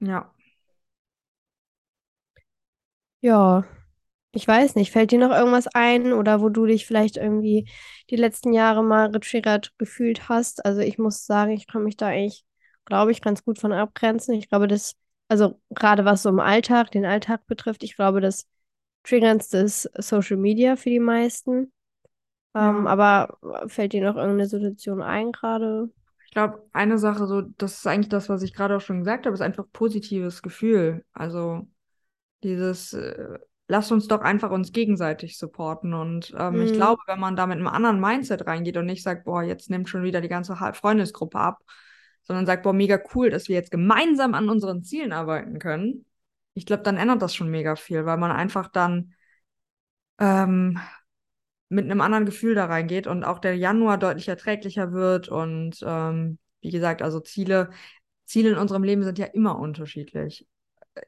Ja. 0.00 0.32
Ja. 3.22 3.64
Ich 4.38 4.46
weiß 4.46 4.76
nicht, 4.76 4.92
fällt 4.92 5.10
dir 5.10 5.18
noch 5.18 5.32
irgendwas 5.36 5.66
ein 5.74 6.12
oder 6.12 6.40
wo 6.40 6.48
du 6.48 6.64
dich 6.66 6.86
vielleicht 6.86 7.16
irgendwie 7.16 7.68
die 8.10 8.16
letzten 8.16 8.52
Jahre 8.52 8.84
mal 8.84 9.10
getriggert 9.10 9.72
gefühlt 9.78 10.28
hast? 10.28 10.64
Also 10.64 10.80
ich 10.80 10.96
muss 10.96 11.26
sagen, 11.26 11.50
ich 11.52 11.66
kann 11.66 11.82
mich 11.82 11.96
da 11.96 12.06
eigentlich, 12.06 12.44
glaube 12.84 13.10
ich, 13.12 13.20
ganz 13.20 13.44
gut 13.44 13.58
von 13.58 13.72
abgrenzen. 13.72 14.34
Ich 14.34 14.48
glaube, 14.48 14.68
das, 14.68 14.94
also 15.28 15.60
gerade 15.70 16.04
was 16.04 16.22
so 16.22 16.28
im 16.28 16.38
Alltag, 16.40 16.92
den 16.92 17.04
Alltag 17.04 17.46
betrifft, 17.48 17.82
ich 17.82 17.96
glaube, 17.96 18.20
das 18.20 18.46
Triggerndste 19.04 19.58
ist 19.58 19.90
Social 19.98 20.36
Media 20.36 20.76
für 20.76 20.90
die 20.90 21.00
meisten. 21.00 21.72
Ähm, 22.54 22.86
Ja. 22.86 22.88
aber 22.88 23.38
fällt 23.68 23.92
dir 23.94 24.02
noch 24.04 24.16
irgendeine 24.16 24.48
Situation 24.48 25.02
ein 25.02 25.32
gerade? 25.32 25.90
Ich 26.26 26.32
glaube, 26.32 26.62
eine 26.72 26.98
Sache, 26.98 27.26
so, 27.26 27.40
das 27.42 27.78
ist 27.78 27.86
eigentlich 27.86 28.10
das, 28.10 28.28
was 28.28 28.42
ich 28.42 28.52
gerade 28.54 28.76
auch 28.76 28.80
schon 28.80 28.98
gesagt 28.98 29.24
habe, 29.26 29.34
ist 29.34 29.40
einfach 29.40 29.64
positives 29.72 30.42
Gefühl. 30.42 31.04
Also 31.12 31.66
dieses, 32.42 32.92
äh, 32.94 33.38
lasst 33.68 33.92
uns 33.92 34.08
doch 34.08 34.22
einfach 34.22 34.50
uns 34.50 34.72
gegenseitig 34.72 35.38
supporten. 35.38 35.94
Und 35.94 36.34
ähm, 36.38 36.60
ich 36.62 36.70
Mhm. 36.70 36.74
glaube, 36.74 37.02
wenn 37.06 37.20
man 37.20 37.36
da 37.36 37.46
mit 37.46 37.58
einem 37.58 37.68
anderen 37.68 38.00
Mindset 38.00 38.46
reingeht 38.46 38.76
und 38.76 38.86
nicht 38.86 39.02
sagt, 39.02 39.24
boah, 39.24 39.42
jetzt 39.42 39.70
nimmt 39.70 39.88
schon 39.88 40.02
wieder 40.02 40.20
die 40.20 40.28
ganze 40.28 40.56
Freundesgruppe 40.56 41.38
ab, 41.38 41.62
sondern 42.22 42.46
sagt, 42.46 42.62
boah, 42.62 42.72
mega 42.72 42.98
cool, 43.14 43.30
dass 43.30 43.48
wir 43.48 43.56
jetzt 43.56 43.70
gemeinsam 43.70 44.34
an 44.34 44.48
unseren 44.48 44.82
Zielen 44.84 45.12
arbeiten 45.12 45.58
können. 45.58 46.06
Ich 46.54 46.66
glaube, 46.66 46.82
dann 46.82 46.96
ändert 46.96 47.22
das 47.22 47.34
schon 47.34 47.50
mega 47.50 47.76
viel, 47.76 48.04
weil 48.06 48.16
man 48.18 48.32
einfach 48.32 48.68
dann 48.68 49.14
ähm, 50.18 50.78
mit 51.68 51.84
einem 51.84 52.00
anderen 52.00 52.26
Gefühl 52.26 52.54
da 52.54 52.66
reingeht 52.66 53.06
und 53.06 53.24
auch 53.24 53.38
der 53.38 53.56
Januar 53.56 53.98
deutlich 53.98 54.28
erträglicher 54.28 54.92
wird. 54.92 55.28
Und 55.28 55.78
ähm, 55.86 56.38
wie 56.60 56.70
gesagt, 56.70 57.02
also 57.02 57.20
Ziele, 57.20 57.70
Ziele 58.26 58.50
in 58.50 58.58
unserem 58.58 58.84
Leben 58.84 59.04
sind 59.04 59.18
ja 59.18 59.26
immer 59.26 59.58
unterschiedlich. 59.58 60.46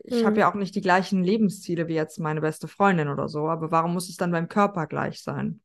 Ich 0.04 0.24
habe 0.24 0.40
Mhm. 0.40 0.40
ja 0.40 0.50
auch 0.50 0.54
nicht 0.54 0.74
die 0.74 0.80
gleichen 0.80 1.22
Lebensziele 1.24 1.88
wie 1.88 1.94
jetzt 1.94 2.18
meine 2.18 2.40
beste 2.40 2.68
Freundin 2.68 3.08
oder 3.08 3.28
so, 3.28 3.48
aber 3.48 3.70
warum 3.70 3.94
muss 3.94 4.08
es 4.08 4.16
dann 4.16 4.32
beim 4.32 4.48
Körper 4.48 4.86
gleich 4.86 5.22
sein? 5.22 5.60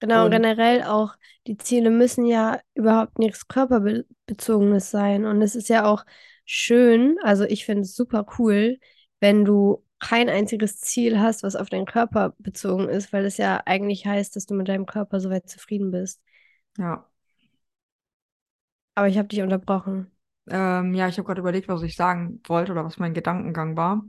Genau, 0.00 0.28
Und 0.28 0.28
generell 0.28 0.82
auch, 0.82 1.14
die 1.46 1.56
Ziele 1.56 1.90
müssen 1.90 2.26
ja 2.26 2.60
überhaupt 2.74 3.18
nichts 3.18 3.48
Körperbezogenes 3.48 4.90
sein. 4.90 5.24
Und 5.24 5.40
es 5.40 5.54
ist 5.54 5.68
ja 5.68 5.84
auch 5.86 6.04
schön, 6.44 7.16
also 7.22 7.44
ich 7.44 7.64
finde 7.64 7.82
es 7.82 7.96
super 7.96 8.26
cool, 8.38 8.78
wenn 9.20 9.44
du 9.46 9.82
kein 10.00 10.28
einziges 10.28 10.78
Ziel 10.80 11.18
hast, 11.20 11.42
was 11.42 11.56
auf 11.56 11.70
deinen 11.70 11.86
Körper 11.86 12.34
bezogen 12.38 12.88
ist, 12.88 13.12
weil 13.14 13.24
es 13.24 13.38
ja 13.38 13.62
eigentlich 13.64 14.04
heißt, 14.04 14.36
dass 14.36 14.44
du 14.46 14.54
mit 14.54 14.68
deinem 14.68 14.84
Körper 14.86 15.20
soweit 15.20 15.48
zufrieden 15.48 15.90
bist. 15.90 16.20
ja, 16.78 17.08
Aber 18.96 19.06
ich 19.08 19.18
habe 19.18 19.28
dich 19.28 19.40
unterbrochen. 19.42 20.10
Ähm, 20.48 20.94
ja, 20.94 21.08
ich 21.08 21.16
habe 21.18 21.26
gerade 21.26 21.40
überlegt, 21.40 21.68
was 21.68 21.82
ich 21.82 21.96
sagen 21.96 22.40
wollte 22.46 22.72
oder 22.72 22.84
was 22.84 22.98
mein 22.98 23.14
Gedankengang 23.14 23.76
war. 23.76 24.02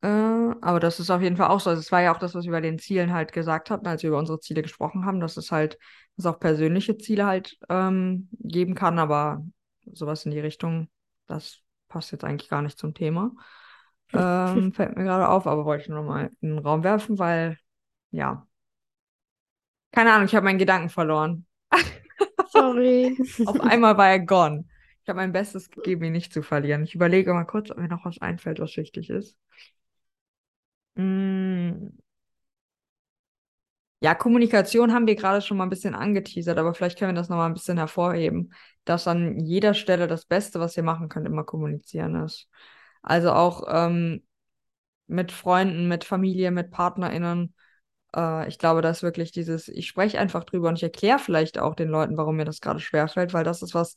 Äh, 0.00 0.08
aber 0.08 0.80
das 0.80 1.00
ist 1.00 1.10
auf 1.10 1.22
jeden 1.22 1.36
Fall 1.36 1.48
auch 1.48 1.60
so. 1.60 1.70
Also 1.70 1.80
es 1.80 1.90
war 1.90 2.02
ja 2.02 2.14
auch 2.14 2.18
das, 2.18 2.34
was 2.34 2.44
wir 2.44 2.52
bei 2.52 2.60
den 2.60 2.78
Zielen 2.78 3.12
halt 3.12 3.32
gesagt 3.32 3.70
hatten, 3.70 3.86
als 3.86 4.02
wir 4.02 4.08
über 4.08 4.18
unsere 4.18 4.40
Ziele 4.40 4.62
gesprochen 4.62 5.04
haben, 5.04 5.20
dass 5.20 5.36
es 5.36 5.50
halt, 5.50 5.78
dass 6.16 6.26
auch 6.26 6.38
persönliche 6.38 6.96
Ziele 6.98 7.26
halt 7.26 7.58
ähm, 7.68 8.28
geben 8.38 8.74
kann, 8.74 8.98
aber 8.98 9.44
sowas 9.92 10.24
in 10.24 10.30
die 10.30 10.40
Richtung, 10.40 10.88
das 11.26 11.60
passt 11.88 12.12
jetzt 12.12 12.24
eigentlich 12.24 12.50
gar 12.50 12.62
nicht 12.62 12.78
zum 12.78 12.94
Thema. 12.94 13.32
Ähm, 14.12 14.72
fällt 14.74 14.96
mir 14.96 15.04
gerade 15.04 15.28
auf, 15.28 15.46
aber 15.46 15.64
wollte 15.64 15.82
ich 15.84 15.88
nur 15.88 16.02
mal 16.02 16.30
in 16.40 16.50
den 16.50 16.58
Raum 16.58 16.84
werfen, 16.84 17.18
weil, 17.18 17.58
ja, 18.10 18.46
keine 19.92 20.12
Ahnung, 20.12 20.26
ich 20.26 20.34
habe 20.34 20.44
meinen 20.44 20.58
Gedanken 20.58 20.90
verloren. 20.90 21.46
Sorry. 22.50 23.16
Auf 23.46 23.60
einmal 23.60 23.96
war 23.96 24.08
er 24.08 24.20
gone. 24.20 24.64
Ich 25.08 25.10
habe 25.10 25.20
mein 25.20 25.32
Bestes 25.32 25.70
gegeben, 25.70 26.04
ihn 26.04 26.12
nicht 26.12 26.34
zu 26.34 26.42
verlieren. 26.42 26.84
Ich 26.84 26.94
überlege 26.94 27.32
mal 27.32 27.46
kurz, 27.46 27.70
ob 27.70 27.78
mir 27.78 27.88
noch 27.88 28.04
was 28.04 28.20
einfällt, 28.20 28.60
was 28.60 28.76
wichtig 28.76 29.08
ist. 29.08 29.38
Mm. 30.96 31.88
Ja, 34.00 34.14
Kommunikation 34.14 34.92
haben 34.92 35.06
wir 35.06 35.16
gerade 35.16 35.40
schon 35.40 35.56
mal 35.56 35.64
ein 35.64 35.70
bisschen 35.70 35.94
angeteasert, 35.94 36.58
aber 36.58 36.74
vielleicht 36.74 36.98
können 36.98 37.12
wir 37.14 37.18
das 37.18 37.30
noch 37.30 37.38
mal 37.38 37.46
ein 37.46 37.54
bisschen 37.54 37.78
hervorheben, 37.78 38.52
dass 38.84 39.08
an 39.08 39.40
jeder 39.40 39.72
Stelle 39.72 40.08
das 40.08 40.26
Beste, 40.26 40.60
was 40.60 40.76
ihr 40.76 40.82
machen 40.82 41.08
könnt, 41.08 41.26
immer 41.26 41.44
kommunizieren 41.44 42.14
ist. 42.22 42.50
Also 43.00 43.32
auch 43.32 43.62
ähm, 43.66 44.22
mit 45.06 45.32
Freunden, 45.32 45.88
mit 45.88 46.04
Familie, 46.04 46.50
mit 46.50 46.70
PartnerInnen. 46.70 47.54
Äh, 48.14 48.46
ich 48.48 48.58
glaube, 48.58 48.82
das 48.82 48.98
ist 48.98 49.02
wirklich 49.04 49.32
dieses, 49.32 49.68
ich 49.68 49.88
spreche 49.88 50.18
einfach 50.20 50.44
drüber 50.44 50.68
und 50.68 50.76
ich 50.76 50.82
erkläre 50.82 51.18
vielleicht 51.18 51.58
auch 51.58 51.74
den 51.74 51.88
Leuten, 51.88 52.18
warum 52.18 52.36
mir 52.36 52.44
das 52.44 52.60
gerade 52.60 52.80
schwerfällt, 52.80 53.32
weil 53.32 53.44
das 53.44 53.62
ist 53.62 53.74
was, 53.74 53.96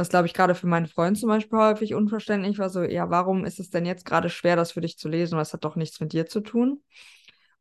was 0.00 0.08
glaube 0.08 0.26
ich 0.26 0.32
gerade 0.32 0.54
für 0.54 0.66
meinen 0.66 0.86
Freund 0.86 1.18
zum 1.18 1.28
Beispiel 1.28 1.58
häufig 1.58 1.94
unverständlich 1.94 2.58
war. 2.58 2.70
So, 2.70 2.82
ja, 2.82 3.10
warum 3.10 3.44
ist 3.44 3.60
es 3.60 3.68
denn 3.68 3.84
jetzt 3.84 4.06
gerade 4.06 4.30
schwer, 4.30 4.56
das 4.56 4.72
für 4.72 4.80
dich 4.80 4.96
zu 4.96 5.10
lesen? 5.10 5.36
Was 5.36 5.52
hat 5.52 5.62
doch 5.62 5.76
nichts 5.76 6.00
mit 6.00 6.14
dir 6.14 6.24
zu 6.24 6.40
tun? 6.40 6.82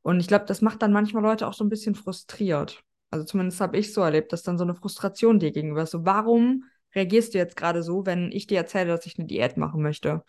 Und 0.02 0.22
ich 0.22 0.28
glaube, 0.30 0.46
das 0.46 0.62
macht 0.62 0.82
dann 0.82 0.94
manchmal 0.94 1.22
Leute 1.22 1.46
auch 1.46 1.54
so 1.54 1.66
ein 1.66 1.70
bisschen 1.70 1.96
frustriert. 1.96 2.82
Also 3.12 3.26
zumindest 3.26 3.60
habe 3.60 3.78
ich 3.78 3.94
so 3.94 4.00
erlebt, 4.00 4.32
dass 4.32 4.44
dann 4.44 4.58
so 4.58 4.64
eine 4.64 4.74
Frustration 4.74 5.40
dir 5.40 5.52
gegenüber 5.52 5.84
ist. 5.84 5.92
So, 5.92 6.06
warum 6.06 6.64
reagierst 6.96 7.34
du 7.34 7.40
jetzt 7.40 7.58
gerade 7.58 7.84
so, 7.84 8.06
wenn 8.06 8.32
ich 8.32 8.48
dir 8.48 8.60
erzähle, 8.60 8.88
dass 8.88 9.06
ich 9.06 9.20
eine 9.20 9.28
Diät 9.28 9.58
machen 9.58 9.82
möchte? 9.82 10.24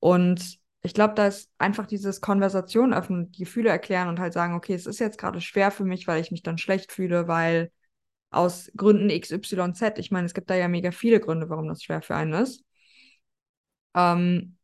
Und 0.00 0.58
ich 0.82 0.92
glaube, 0.92 1.14
da 1.14 1.28
ist 1.28 1.52
einfach 1.58 1.86
dieses 1.86 2.20
Konversation 2.20 2.92
öffnen, 2.92 3.30
Gefühle 3.30 3.70
erklären 3.70 4.08
und 4.08 4.18
halt 4.18 4.32
sagen, 4.32 4.54
okay, 4.54 4.74
es 4.74 4.86
ist 4.86 4.98
jetzt 4.98 5.18
gerade 5.18 5.40
schwer 5.40 5.70
für 5.70 5.84
mich, 5.84 6.08
weil 6.08 6.20
ich 6.20 6.32
mich 6.32 6.42
dann 6.42 6.58
schlecht 6.58 6.90
fühle, 6.90 7.28
weil 7.28 7.70
aus 8.30 8.70
Gründen 8.76 9.10
XYZ, 9.10 9.98
ich 9.98 10.10
meine, 10.10 10.26
es 10.26 10.34
gibt 10.34 10.50
da 10.50 10.54
ja 10.54 10.68
mega 10.68 10.90
viele 10.92 11.20
Gründe, 11.20 11.48
warum 11.48 11.68
das 11.68 11.82
schwer 11.82 12.02
für 12.02 12.14
einen 12.16 12.34
ist. 12.34 12.64
Ähm, 13.94 14.56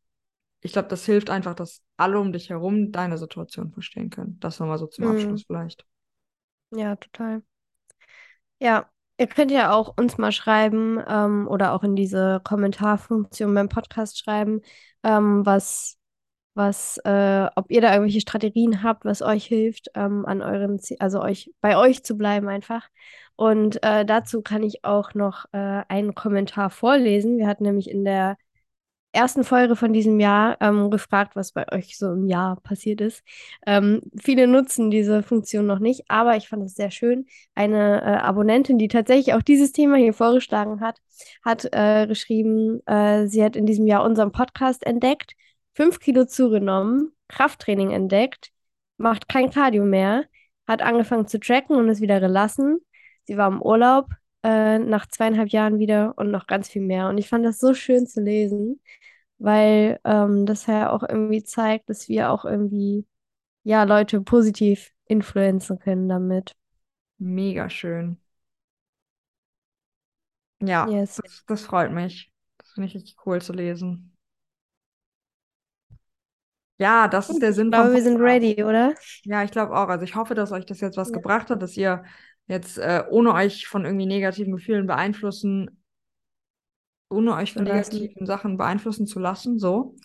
ich 0.61 0.73
glaube, 0.73 0.87
das 0.89 1.05
hilft 1.05 1.29
einfach, 1.31 1.55
dass 1.55 1.83
alle 1.97 2.19
um 2.19 2.33
dich 2.33 2.49
herum 2.51 2.91
deine 2.91 3.17
Situation 3.17 3.71
verstehen 3.73 4.09
können. 4.11 4.39
Das 4.41 4.59
nochmal 4.59 4.79
so 4.79 4.87
zum 4.87 5.05
Mm. 5.05 5.05
Abschluss 5.07 5.45
vielleicht. 5.45 5.85
Ja, 6.71 6.95
total. 6.97 7.41
Ja, 8.59 8.89
ihr 9.17 9.27
könnt 9.27 9.51
ja 9.51 9.71
auch 9.73 9.95
uns 9.97 10.17
mal 10.17 10.31
schreiben 10.31 10.99
ähm, 11.07 11.47
oder 11.47 11.73
auch 11.73 11.83
in 11.83 11.95
diese 11.95 12.41
Kommentarfunktion 12.43 13.53
beim 13.53 13.69
Podcast 13.69 14.19
schreiben, 14.19 14.61
ähm, 15.03 15.45
was, 15.45 15.97
was, 16.55 16.97
äh, 17.05 17.47
ob 17.55 17.69
ihr 17.69 17.81
da 17.81 17.91
irgendwelche 17.93 18.21
Strategien 18.21 18.83
habt, 18.83 19.05
was 19.05 19.21
euch 19.21 19.45
hilft, 19.45 19.89
ähm, 19.95 20.25
an 20.25 20.41
euren 20.41 20.79
Ziel, 20.79 20.97
also 20.99 21.21
euch 21.21 21.51
bei 21.61 21.77
euch 21.77 22.03
zu 22.03 22.17
bleiben 22.17 22.47
einfach. 22.47 22.87
Und 23.35 23.83
äh, 23.83 24.05
dazu 24.05 24.41
kann 24.41 24.63
ich 24.63 24.85
auch 24.85 25.13
noch 25.13 25.45
äh, 25.51 25.83
einen 25.89 26.15
Kommentar 26.15 26.69
vorlesen. 26.69 27.37
Wir 27.37 27.47
hatten 27.47 27.63
nämlich 27.63 27.89
in 27.89 28.05
der 28.05 28.37
ersten 29.15 29.43
Folge 29.43 29.75
von 29.75 29.93
diesem 29.93 30.19
Jahr 30.19 30.57
ähm, 30.59 30.91
gefragt, 30.91 31.35
was 31.35 31.53
bei 31.53 31.71
euch 31.71 31.97
so 31.97 32.11
im 32.11 32.27
Jahr 32.27 32.57
passiert 32.61 33.01
ist. 33.01 33.23
Ähm, 33.65 34.01
viele 34.21 34.45
nutzen 34.47 34.91
diese 34.91 35.23
Funktion 35.23 35.65
noch 35.65 35.79
nicht, 35.79 36.03
aber 36.09 36.35
ich 36.35 36.49
fand 36.49 36.63
es 36.63 36.75
sehr 36.75 36.91
schön. 36.91 37.25
Eine 37.55 38.01
äh, 38.01 38.05
Abonnentin, 38.17 38.77
die 38.77 38.89
tatsächlich 38.89 39.33
auch 39.33 39.41
dieses 39.41 39.71
Thema 39.71 39.95
hier 39.97 40.13
vorgeschlagen 40.13 40.81
hat, 40.81 40.99
hat 41.43 41.67
äh, 41.71 42.07
geschrieben, 42.07 42.85
äh, 42.87 43.27
sie 43.27 43.43
hat 43.43 43.55
in 43.55 43.65
diesem 43.65 43.87
Jahr 43.87 44.03
unseren 44.03 44.31
Podcast 44.31 44.85
entdeckt, 44.85 45.33
fünf 45.75 45.99
Kilo 45.99 46.25
zugenommen, 46.25 47.13
Krafttraining 47.29 47.91
entdeckt, 47.91 48.51
macht 48.97 49.29
kein 49.29 49.51
Cardio 49.51 49.85
mehr, 49.85 50.25
hat 50.67 50.81
angefangen 50.83 51.27
zu 51.27 51.39
tracken 51.39 51.77
und 51.77 51.89
es 51.89 52.01
wieder 52.01 52.21
gelassen. 52.21 52.79
Sie 53.25 53.37
war 53.37 53.49
im 53.49 53.61
Urlaub, 53.61 54.07
äh, 54.43 54.79
nach 54.79 55.07
zweieinhalb 55.07 55.49
Jahren 55.49 55.79
wieder 55.79 56.13
und 56.17 56.31
noch 56.31 56.47
ganz 56.47 56.69
viel 56.69 56.83
mehr. 56.83 57.09
Und 57.09 57.17
ich 57.19 57.29
fand 57.29 57.45
das 57.45 57.59
so 57.59 57.73
schön 57.75 58.07
zu 58.07 58.21
lesen, 58.21 58.81
weil 59.39 59.99
ähm, 60.05 60.45
das 60.45 60.67
ja 60.67 60.91
auch 60.91 61.03
irgendwie 61.03 61.43
zeigt, 61.43 61.89
dass 61.89 62.07
wir 62.09 62.31
auch 62.31 62.45
irgendwie, 62.45 63.07
ja, 63.63 63.83
Leute 63.83 64.21
positiv 64.21 64.91
influenzen 65.07 65.79
können 65.79 66.09
damit. 66.09 66.55
Mega 67.19 67.69
schön. 67.69 68.17
Ja, 70.61 70.91
Yes. 70.91 71.19
das, 71.23 71.43
das 71.47 71.61
freut 71.63 71.91
mich. 71.91 72.31
Das 72.57 72.71
finde 72.73 72.87
ich 72.89 72.95
richtig 72.95 73.17
cool 73.25 73.41
zu 73.41 73.53
lesen. 73.53 74.14
Ja, 76.77 77.07
das 77.07 77.29
ist 77.29 77.41
der 77.41 77.53
Sinn 77.53 77.67
Ich 77.67 77.71
glaube, 77.71 77.93
wir 77.93 78.03
sind 78.03 78.21
ready, 78.21 78.63
oder? 78.63 78.93
Ja, 79.23 79.43
ich 79.43 79.51
glaube 79.51 79.75
auch. 79.77 79.87
Also 79.89 80.03
ich 80.05 80.15
hoffe, 80.15 80.35
dass 80.35 80.51
euch 80.51 80.65
das 80.65 80.81
jetzt 80.81 80.97
was 80.97 81.09
Ja. 81.09 81.13
gebracht 81.13 81.49
hat, 81.49 81.61
dass 81.61 81.75
ihr 81.77 82.03
jetzt 82.47 82.77
äh, 82.77 83.03
ohne 83.09 83.33
euch 83.33 83.67
von 83.67 83.85
irgendwie 83.85 84.05
negativen 84.05 84.53
Gefühlen 84.53 84.85
beeinflussen, 84.87 85.81
ohne 87.09 87.33
euch 87.35 87.53
von 87.53 87.63
negativen 87.63 88.25
Sachen 88.25 88.57
beeinflussen 88.57 89.07
zu 89.07 89.19
lassen, 89.19 89.59
so, 89.59 89.95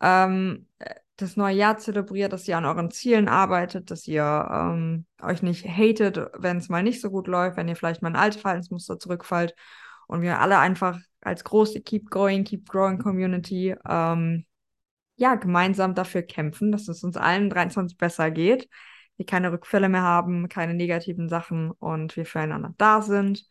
ähm, 0.00 0.68
äh, 0.78 0.94
das 1.16 1.36
neue 1.36 1.56
Jahr 1.56 1.78
zelebriert, 1.78 2.32
dass 2.32 2.48
ihr 2.48 2.58
an 2.58 2.66
euren 2.66 2.90
Zielen 2.90 3.28
arbeitet, 3.28 3.90
dass 3.90 4.06
ihr 4.08 4.24
ähm, 4.52 5.06
euch 5.22 5.42
nicht 5.42 5.66
hatet, 5.68 6.18
wenn 6.38 6.58
es 6.58 6.68
mal 6.70 6.82
nicht 6.82 7.00
so 7.00 7.10
gut 7.10 7.28
läuft, 7.28 7.56
wenn 7.58 7.68
ihr 7.68 7.76
vielleicht 7.76 8.02
mal 8.02 8.10
in 8.10 8.16
alte 8.16 8.38
Verhaltensmuster 8.40 8.98
zurückfallt 9.00 9.54
und 10.08 10.22
wir 10.22 10.40
alle 10.40 10.58
einfach 10.58 10.98
als 11.22 11.44
große 11.44 11.82
Keep 11.82 12.10
Going, 12.10 12.44
Keep 12.44 12.68
Growing 12.68 12.98
Community 12.98 13.76
ähm, 13.88 14.46
ja, 15.18 15.34
gemeinsam 15.34 15.94
dafür 15.94 16.22
kämpfen, 16.22 16.72
dass 16.72 16.88
es 16.88 17.04
uns 17.04 17.16
allen 17.16 17.50
23 17.50 17.98
besser 17.98 18.30
geht, 18.30 18.68
wir 19.16 19.26
keine 19.26 19.52
Rückfälle 19.52 19.88
mehr 19.88 20.02
haben, 20.02 20.48
keine 20.48 20.74
negativen 20.74 21.28
Sachen 21.28 21.72
und 21.72 22.16
wir 22.16 22.24
füreinander 22.24 22.74
da 22.78 23.02
sind 23.02 23.46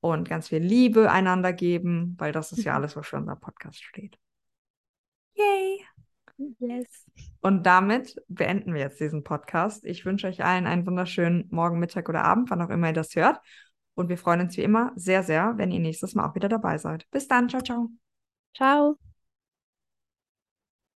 und 0.00 0.28
ganz 0.28 0.48
viel 0.48 0.58
Liebe 0.60 1.10
einander 1.10 1.52
geben, 1.52 2.16
weil 2.18 2.32
das 2.32 2.52
ist 2.52 2.64
ja 2.64 2.72
Mhm. 2.72 2.76
alles, 2.78 2.96
wofür 2.96 3.18
unser 3.18 3.36
Podcast 3.36 3.82
steht. 3.84 4.18
Yay! 5.34 5.84
Yes. 6.58 7.04
Und 7.42 7.64
damit 7.66 8.16
beenden 8.28 8.72
wir 8.72 8.80
jetzt 8.80 8.98
diesen 8.98 9.22
Podcast. 9.24 9.84
Ich 9.84 10.06
wünsche 10.06 10.26
euch 10.26 10.42
allen 10.42 10.66
einen 10.66 10.86
wunderschönen 10.86 11.48
Morgen, 11.50 11.78
Mittag 11.78 12.08
oder 12.08 12.24
Abend, 12.24 12.50
wann 12.50 12.62
auch 12.62 12.70
immer 12.70 12.88
ihr 12.88 12.92
das 12.94 13.14
hört. 13.14 13.40
Und 13.94 14.08
wir 14.08 14.16
freuen 14.16 14.40
uns 14.40 14.56
wie 14.56 14.62
immer 14.62 14.92
sehr, 14.96 15.22
sehr, 15.22 15.58
wenn 15.58 15.70
ihr 15.70 15.80
nächstes 15.80 16.14
Mal 16.14 16.26
auch 16.26 16.34
wieder 16.34 16.48
dabei 16.48 16.78
seid. 16.78 17.06
Bis 17.10 17.28
dann. 17.28 17.50
Ciao, 17.50 17.60
ciao. 17.62 17.90
Ciao. 18.54 19.09